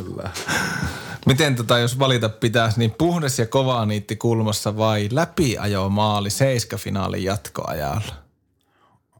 [1.25, 6.77] Miten tota, jos valita pitäisi, niin puhdas ja kova niitti kulmassa vai läpiajo maali seiska
[6.77, 8.15] finaalin jatkoajalla?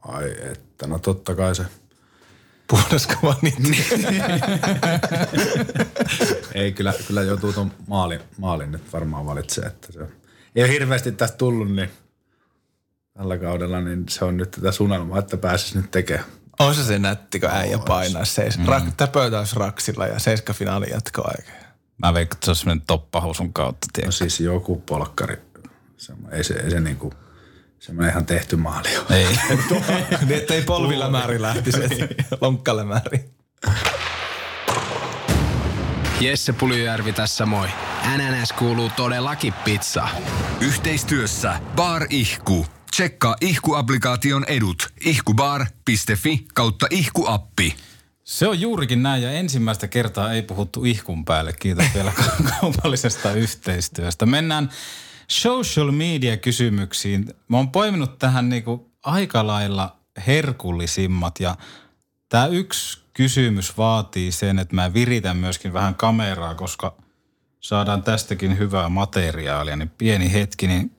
[0.02, 1.64] Ai että, no totta kai se.
[2.68, 3.84] Puhdas kova niitti.
[6.54, 10.00] Ei, kyllä, kyllä joutuu tuon maalin, maalin nyt varmaan valitsee, että se
[10.54, 11.90] ei ole hirveästi tästä tullut, niin
[13.18, 16.26] tällä kaudella, niin se on nyt tätä sunelmaa, että pääsisi nyt tekemään.
[16.58, 18.58] On se se nätti, kun äijä painaa seis.
[18.58, 18.66] Mm.
[18.66, 21.50] Rak, täpötä olisi raksilla ja seiska finaalin jatkoaika.
[21.98, 24.12] Mä veikkaan, että se on semmoinen toppahousun kautta, No tiedätkö?
[24.12, 25.36] siis joku polkkari,
[25.96, 27.14] semmo- ei se, ei se niinku,
[27.78, 29.06] semmoinen ihan tehty maali ole.
[29.16, 29.38] Ei.
[30.26, 31.78] niin ettei polvilla määrin lähtisi,
[32.40, 33.30] lonkkalle määrin.
[36.20, 37.68] Jesse Puljujärvi tässä moi.
[38.16, 40.08] NNS kuuluu todellakin pizza.
[40.60, 42.66] Yhteistyössä Bar Ihku.
[42.96, 44.88] Tsekkaa Ihku-applikaation edut.
[45.00, 47.76] ihkubar.fi kautta ihkuappi.
[48.24, 51.52] Se on juurikin näin ja ensimmäistä kertaa ei puhuttu ihkun päälle.
[51.52, 52.12] Kiitos vielä
[52.60, 54.26] kaupallisesta yhteistyöstä.
[54.26, 54.70] Mennään
[55.28, 57.34] social media kysymyksiin.
[57.48, 61.56] Mä oon poiminut tähän niinku aika lailla herkullisimmat ja
[62.28, 66.96] tämä yksi kysymys vaatii sen, että mä viritän myöskin vähän kameraa, koska
[67.60, 69.76] saadaan tästäkin hyvää materiaalia.
[69.76, 70.95] Niin pieni hetki, niin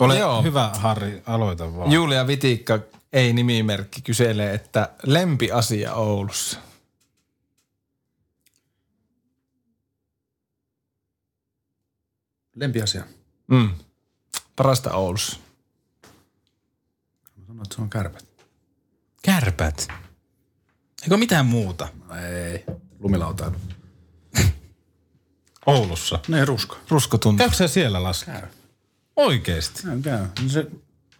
[0.00, 0.42] ole Joo.
[0.42, 1.92] hyvä Harri, aloita vaan.
[1.92, 2.78] Julia Vitikka,
[3.12, 6.58] ei nimimerkki, kyselee, että lempiasia Oulussa.
[12.56, 13.04] Lempiasia.
[13.46, 13.70] Mm.
[14.56, 15.38] Parasta Oulussa.
[17.36, 18.24] Mä sanoin, että se on kärpät.
[19.22, 19.88] Kärpät.
[21.02, 21.88] Eikö mitään muuta?
[22.08, 22.64] No ei,
[22.98, 23.56] lumilautailu.
[25.66, 26.18] Oulussa.
[26.28, 26.76] Ne rusko.
[26.88, 27.38] Ruskotunti.
[27.38, 28.34] Käykö sä siellä laskea?
[28.40, 28.48] Käy.
[29.18, 29.82] Oikeesti?
[29.82, 30.18] Käy, käy.
[30.42, 30.66] No se,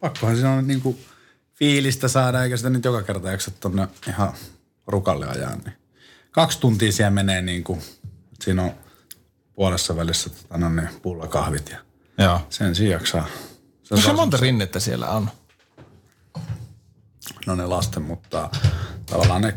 [0.00, 0.98] pakkohan siinä on niinku
[1.54, 4.32] fiilistä saada, eikä sitä nyt joka kerta jaksa tonne ihan
[4.86, 5.56] rukalle ajaa.
[5.56, 5.72] Niin.
[6.30, 7.78] Kaksi tuntia siellä menee niinku,
[8.42, 8.70] siinä on
[9.54, 11.78] puolessa välissä tota, no, niin, pullakahvit ja
[12.24, 12.40] Joo.
[12.50, 13.28] sen siinä jaksaa.
[13.82, 15.30] Se No se monta rinnettä siellä on.
[17.46, 18.50] No ne lasten, mutta
[19.06, 19.54] tavallaan ne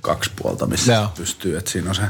[0.00, 1.08] kaksi puolta, missä Joo.
[1.16, 1.56] pystyy.
[1.58, 2.02] Että siinä on se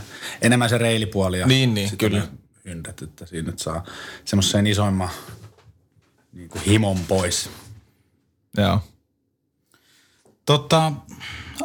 [0.42, 2.18] enemmän se reilipuoli ja Niin, niin, kyllä.
[2.20, 2.28] ne
[2.64, 3.84] Yndet, että siinä nyt saa
[4.24, 5.10] semmoisen isoimman
[6.32, 7.50] niin kuin himon pois.
[8.56, 8.80] Joo.
[10.46, 10.92] Tota,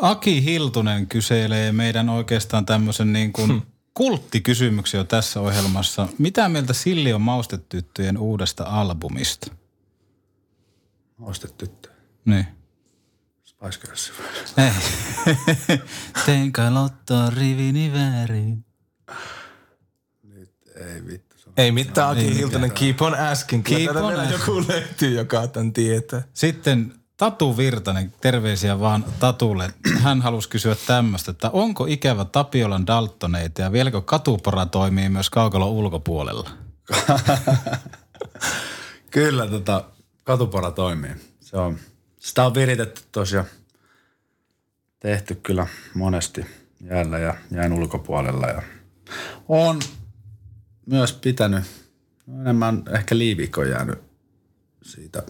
[0.02, 6.08] Aki Hiltunen kyselee meidän oikeastaan tämmöisen niin kuin kulttikysymyksen jo tässä ohjelmassa.
[6.18, 9.52] Mitä mieltä Silli on maustetyttöjen uudesta albumista?
[11.22, 11.90] Ostet tyttö.
[12.26, 12.48] Niin.
[13.44, 14.14] Spice Girls.
[14.58, 14.72] Ei.
[16.26, 18.66] Tein kai lottoa rivini väärin.
[20.80, 21.38] Ei vittu.
[21.38, 21.54] Se on.
[21.58, 23.64] Ei mitään, Aki Hiltonen, keep on asking.
[23.64, 24.32] Keep on asking.
[24.32, 26.22] joku löytyy, joka tämän tietää.
[26.34, 29.74] Sitten Tatu Virtanen, terveisiä vaan Tatulle.
[29.98, 35.70] Hän halusi kysyä tämmöistä, että onko ikävä Tapiolan Daltoneita ja vieläkö katupora toimii myös kaukalon
[35.70, 36.50] ulkopuolella?
[39.12, 39.84] Kyllä tota,
[40.24, 41.16] katupora toimii.
[41.40, 41.78] Se on,
[42.20, 43.46] sitä on viritetty tosiaan.
[45.00, 46.46] Tehty kyllä monesti
[46.82, 48.48] jäällä ja jäin ulkopuolella.
[48.48, 48.62] Ja
[49.48, 49.80] on
[50.90, 51.64] myös pitänyt,
[52.28, 54.00] no enemmän ehkä liivikon jäänyt
[54.84, 55.24] siitä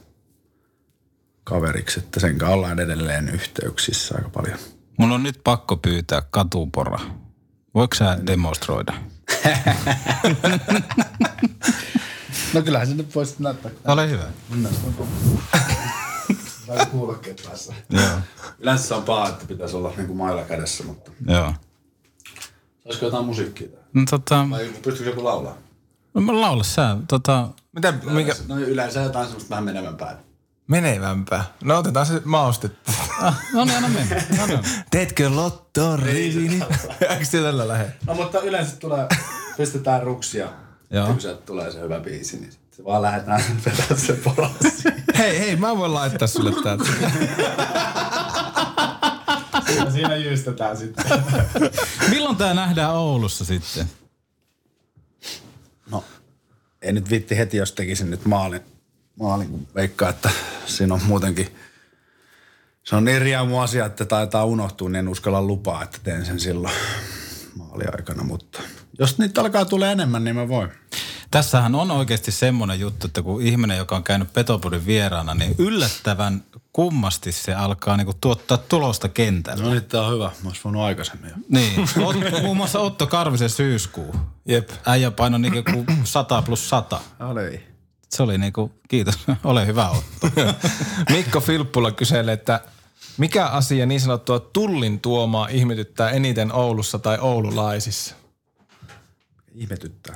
[1.44, 4.60] kaveriksi, että sen kanssa ollaan edelleen yhteyksissä aika paljon.
[4.98, 7.00] Mun on nyt pakko pyytää katupora.
[7.76, 8.94] Voiko sä demonstroida?
[12.54, 13.72] No kyllähän se nyt voisi näyttää.
[13.86, 14.24] Ole hyvä.
[16.68, 17.74] Tai kuulokkeet päässä.
[17.90, 18.20] Joo.
[18.60, 21.54] Yleensä se on paha, että pitäisi olla niin kuin mailla kädessä, mutta Joo.
[22.90, 23.68] Saisiko jotain musiikkia?
[23.94, 25.58] No, tota, Vai pystyykö joku laulaa?
[26.14, 26.98] no mä laula sä.
[27.08, 30.18] Tota, Mitä, mikä No yleensä jotain semmoista vähän menevämpää.
[30.68, 31.44] menevämpää?
[31.64, 32.92] No otetaan se maustettu.
[33.22, 34.16] ah, no niin, anna mennä.
[34.38, 34.60] No niin.
[34.92, 36.64] Teetkö lotto rivini?
[37.10, 37.94] Eikö se tällä lähde?
[38.08, 39.08] No mutta yleensä tulee,
[39.58, 40.46] pistetään ruksia.
[40.92, 41.06] Joo.
[41.08, 44.84] Ja kun sieltä tulee se hyvä biisi, niin sit se vaan lähdetään vetää se porasi.
[45.18, 46.84] Hei, hei, mä voin laittaa sulle täältä.
[49.94, 51.06] Siinä jyystetään sitten.
[52.10, 53.86] Milloin tää nähdään Oulussa sitten?
[55.92, 56.04] No,
[56.82, 58.62] ei nyt vitti heti, jos tekisin nyt maalin,
[59.20, 60.30] maalin kun veikkaa, että
[60.66, 61.56] siinä on muutenkin,
[62.84, 66.40] se on niin riemu asia, että taitaa unohtua, niin en uskalla lupaa, että teen sen
[66.40, 66.76] silloin
[67.56, 68.62] maaliaikana, mutta
[69.00, 70.70] jos niitä alkaa tulee enemmän, niin mä voin.
[71.32, 76.44] Tässähän on oikeasti semmoinen juttu, että kun ihminen, joka on käynyt Petopodin vieraana, niin yllättävän
[76.74, 79.64] kummasti se alkaa niinku tuottaa tulosta kentällä.
[79.64, 80.32] No niin, tää on hyvä.
[80.44, 81.36] Mä voinut aikaisemmin jo.
[81.50, 84.16] Niin, Ot, muun muassa Otto Karvisen syyskuu.
[84.46, 84.70] Jep.
[84.86, 87.02] Äijä painoi niinku kuin 100 plus 100.
[87.20, 87.64] Oli.
[88.10, 90.42] Se oli niinku, kiitos, ole hyvä Otto.
[91.16, 92.62] Mikko Filppula kyselee, että
[93.18, 98.16] mikä asia niin sanottua tullin tuomaa ihmetyttää eniten Oulussa tai oululaisissa?
[99.56, 100.16] Ihmetyttää.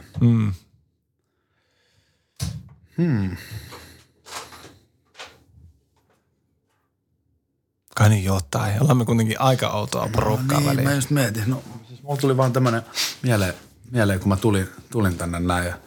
[7.96, 8.82] Kai nyt jotain.
[8.82, 10.88] Ollaan me kuitenkin aika outoa porukkaa niin, väliin.
[10.88, 11.44] mä just mietin.
[11.48, 12.82] No, siis mulla tuli vaan tämmönen
[13.22, 13.54] mieleen,
[13.92, 15.78] mieleen kun mä tulin, tulin tänne näin ja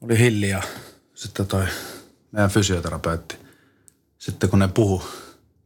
[0.00, 0.62] oli Hilli ja
[1.14, 1.64] sitten toi
[2.32, 3.36] meidän fysioterapeutti.
[4.18, 5.02] Sitten kun ne puhu,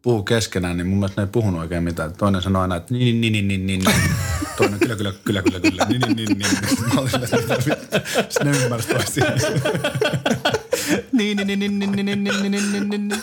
[0.03, 2.13] puhu keskenään, niin mun mielestä ne ei puhunut oikein mitään.
[2.13, 4.13] Toinen sanoi aina, että niin, niin, niin, niin, niin, niin.
[4.57, 6.95] Toinen kyllä, kyllä, kyllä, kyllä, kyllä, niin, niin, niin, niin.
[6.95, 8.01] Mä olin että mitä.
[8.29, 9.33] Sitten ne ymmärsi toisiaan.
[11.17, 13.23] Niin, niin, niin, niin, niin, niin, niin, niin, niin, niin, niin, niin.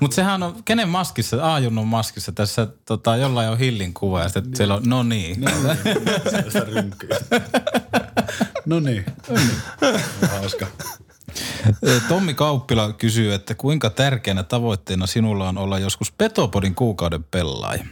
[0.00, 4.56] Mutta sehän on, kenen maskissa, A-junnon maskissa, tässä tota, jollain on Hillin kuva ja sitten
[4.56, 5.44] siellä on, no niin.
[6.30, 7.18] Sellaista rynkkyä.
[8.66, 9.04] No niin.
[10.30, 10.66] Hauska.
[12.08, 17.84] Tommi Kauppila kysyy, että kuinka tärkeänä tavoitteena sinulla on olla joskus Petopodin kuukauden pelaaja?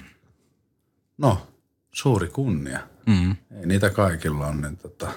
[1.19, 1.47] No,
[1.93, 2.81] suuri kunnia.
[3.07, 3.31] Mm.
[3.31, 5.13] Ei niitä kaikilla on, niin tota,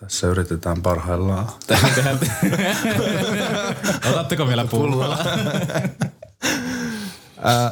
[0.00, 1.48] tässä yritetään parhaillaan.
[4.10, 5.18] Otatteko vielä pulloa?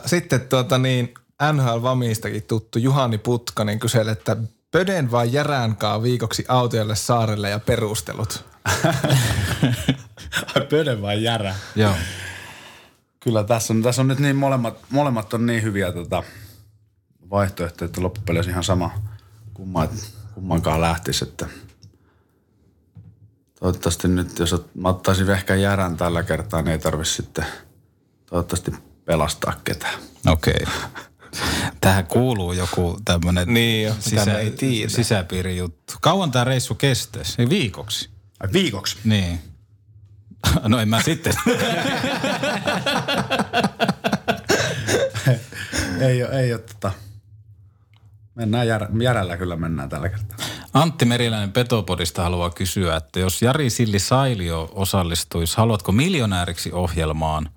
[0.07, 1.14] Sitten tuota niin,
[1.53, 4.37] NHL Vamistakin tuttu Juhani Putkanen kyselee, että
[4.70, 8.45] pöden vai järänkaa viikoksi autiolle saarelle ja perustelut.
[10.55, 11.55] Ai pöden vai järä?
[11.77, 11.95] Joo.
[13.20, 16.22] Kyllä tässä on, tässä on nyt niin molemmat, molemmat on niin hyviä tota,
[17.31, 18.91] vaihtoehtoja, että loppupeleissä ihan sama
[19.55, 19.89] kumman,
[20.35, 21.47] kummankaan lähtisi, että
[23.61, 27.46] toivottavasti nyt, jos ottaisin ehkä järän tällä kertaa, niin ei tarvi sitten
[28.26, 28.72] toivottavasti
[29.05, 29.94] pelastaa ketään.
[30.26, 30.55] Okei.
[30.62, 30.74] Okay.
[31.80, 33.94] Tähän kuuluu joku tämmöinen Niin jo,
[34.38, 34.88] ei tiedä.
[34.88, 35.94] sisäpiirijuttu.
[36.00, 37.22] Kauan tämä reissu kestää?
[37.38, 38.11] Ei viikoksi.
[38.40, 38.96] Ai viikoksi?
[39.05, 39.38] Niin.
[40.68, 41.34] No en mä sitten.
[46.00, 46.92] Ei ole, ei ole tota.
[48.34, 50.36] Mennään jär, järällä kyllä mennään tällä kertaa.
[50.75, 57.51] Antti Meriläinen Petopodista haluaa kysyä, että jos Jari Silli Sailio osallistuisi, haluatko miljonääriksi ohjelmaan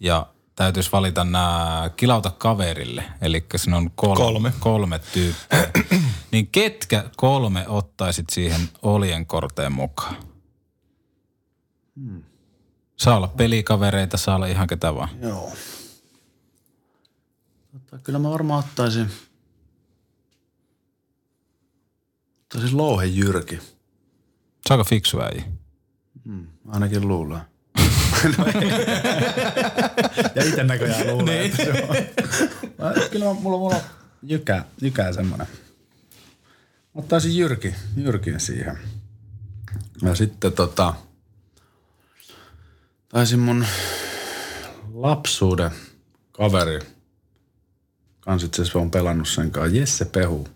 [0.00, 4.52] ja täytyisi valita nämä kilauta kaverille, eli siinä on kolme, Kolme.
[4.60, 5.70] kolme tyyppiä,
[6.32, 10.16] niin ketkä kolme ottaisit siihen oljen korteen mukaan?
[12.96, 15.08] Saa olla pelikavereita, saa olla ihan ketä vaan.
[15.22, 15.52] Joo.
[17.72, 19.10] Tota, kyllä mä varmaan ottaisin,
[22.54, 23.58] ottaisin Louhen Jyrki.
[24.68, 25.42] Saako fiksu äijä?
[26.68, 27.40] Ainakin luulee.
[30.34, 31.38] ja itse näköjään luulee.
[31.40, 31.50] niin.
[31.50, 31.96] että se on.
[32.78, 33.82] Mä- Kyllä mulla, mulla on
[34.22, 35.46] jykää, jykää semmonen.
[36.94, 38.78] Mä Ottaisin Jyrki, Jyrkin siihen.
[40.02, 40.94] Ja sitten tota,
[43.08, 43.66] taisin mun
[44.94, 45.70] lapsuuden
[46.32, 46.78] kaveri,
[48.20, 50.48] kans itse asiassa on pelannut sen kanssa, Jesse Pehu,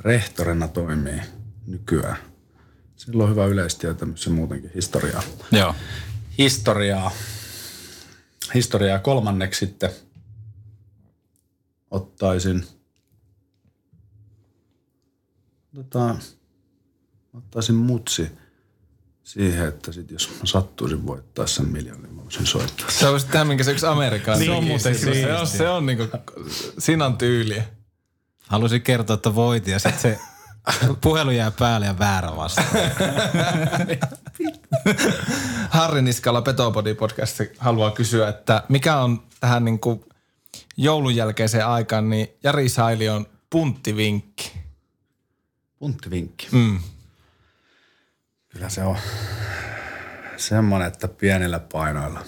[0.00, 1.20] rehtorina toimii
[1.66, 2.16] nykyään.
[2.96, 5.22] Sillä on hyvä yleistietämys ja muutenkin historiaa
[5.52, 5.74] Joo.
[6.38, 7.10] historiaa.
[8.54, 9.90] Historiaa kolmanneksi sitten
[11.90, 12.66] ottaisin,
[15.74, 16.16] tota,
[17.34, 18.30] ottaisin mutsi
[19.24, 22.90] siihen, että sit jos mä sattuisin voittaa sen miljoonan, niin mä voisin soittaa.
[22.90, 24.38] Se olisi tämä, minkä se yksi Amerikan.
[24.38, 26.04] Niin, se on muuten se se, se, on, se on niinku,
[26.78, 27.64] siinä on tyyliä.
[28.50, 30.18] Halusin kertoa, että voitin ja sitten se
[31.02, 32.62] puhelu jää päälle ja väärä vasta.
[35.70, 40.08] Harri Niskala Petopodi podcast haluaa kysyä, että mikä on tähän niinku
[40.76, 44.52] joulun jälkeiseen aikaan, niin Jari Sailion punttivinkki.
[45.78, 46.48] Punttivinkki.
[46.52, 46.80] Mm.
[48.48, 48.96] Kyllä se on
[50.36, 52.24] semmoinen, että pienillä painoilla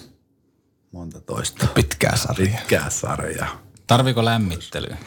[0.91, 1.67] monta toista.
[1.67, 2.57] Pitkää sarjaa.
[2.57, 3.61] Pitkää sarjaa.
[3.87, 4.97] Tarviiko lämmittelyä?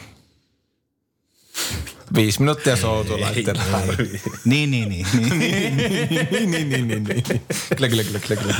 [2.15, 3.63] Viisi minuuttia soutu laitteella.
[4.45, 5.07] Niin, niin, niin.
[5.39, 5.77] niin.
[5.77, 7.23] niin, niin, niin, niin, niin.
[7.77, 8.55] Kyllä, kyllä, kyllä, kyllä, kyllä.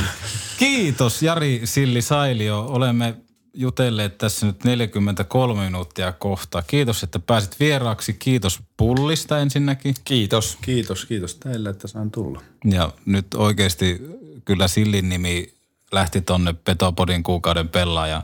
[0.59, 2.61] Kiitos Jari Silli Sailio.
[2.61, 3.14] Olemme
[3.55, 6.62] jutelleet tässä nyt 43 minuuttia kohta.
[6.66, 8.12] Kiitos, että pääsit vieraaksi.
[8.12, 9.94] Kiitos pullista ensinnäkin.
[10.05, 10.59] Kiitos.
[10.61, 12.42] Kiitos, kiitos teille, että sain tulla.
[12.64, 14.03] Ja nyt oikeasti
[14.44, 15.55] kyllä Sillin nimi
[15.92, 18.22] lähti tonne Petopodin kuukauden pelaaja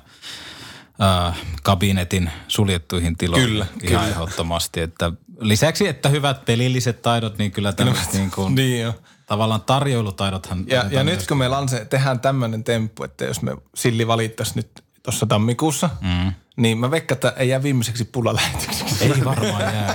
[1.02, 4.08] äh, kabinetin suljettuihin tiloihin Kyllä, ihan kyllä.
[4.08, 4.80] ehdottomasti.
[4.80, 8.94] Että lisäksi, että hyvät pelilliset taidot, niin kyllä tämmöiset niin kuin, Niin jo.
[9.26, 10.64] tavallaan tarjoilutaidothan.
[10.66, 14.84] Ja, ja nyt kun me lanse, tehdään tämmöinen temppu, että jos me Silli valittaisiin nyt
[15.02, 16.32] tuossa tammikuussa, mm.
[16.56, 19.04] niin mä veikkaan, että ei jää viimeiseksi pullalähetykseksi.
[19.04, 19.94] Ei varmaan jää.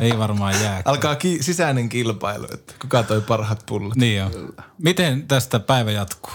[0.00, 0.82] Ei varmaan jää.
[0.84, 3.96] Alkaa ki- sisäinen kilpailu, että kuka toi parhaat pullat.
[3.96, 4.30] Niin jo.
[4.78, 6.32] Miten tästä päivä jatkuu?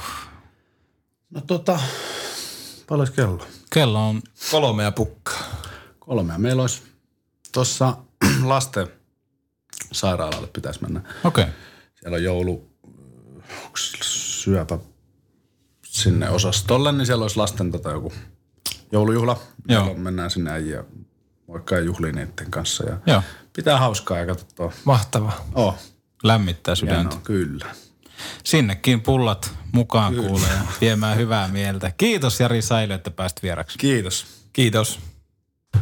[1.30, 1.80] No tota,
[2.90, 3.46] paljon kello?
[3.70, 5.44] Kello on, Kolme ja pukkaa.
[6.00, 6.38] Kolmea.
[6.38, 6.84] Meillä olisi
[7.52, 7.98] tuossa
[8.44, 8.88] lasten
[9.92, 11.00] sairaalalle pitäisi mennä.
[11.24, 11.44] okei.
[11.44, 11.56] Okay.
[11.96, 12.70] Siellä on joulu,
[14.02, 14.80] syöpä
[15.86, 18.14] sinne osastolle, niin siellä olisi lasten tota joku
[18.92, 19.38] joulujuhla.
[19.68, 19.80] Joo.
[19.82, 20.84] Jolloin mennään sinne äijä
[21.48, 22.84] moikkaa ja juhliin niiden kanssa.
[22.84, 23.22] Ja Joo.
[23.56, 24.72] Pitää hauskaa ja katsoa.
[24.86, 25.46] Mahtavaa.
[25.56, 25.78] Oh,
[26.24, 27.02] Lämmittää sydäntä.
[27.02, 27.66] hienoa, kyllä.
[28.44, 31.92] Sinnekin pullat mukaan kuulee ja viemään hyvää mieltä.
[31.98, 33.78] Kiitos Jari Säilö, että pääsit vieraksi.
[33.78, 34.26] Kiitos.
[34.54, 35.00] Kiitos.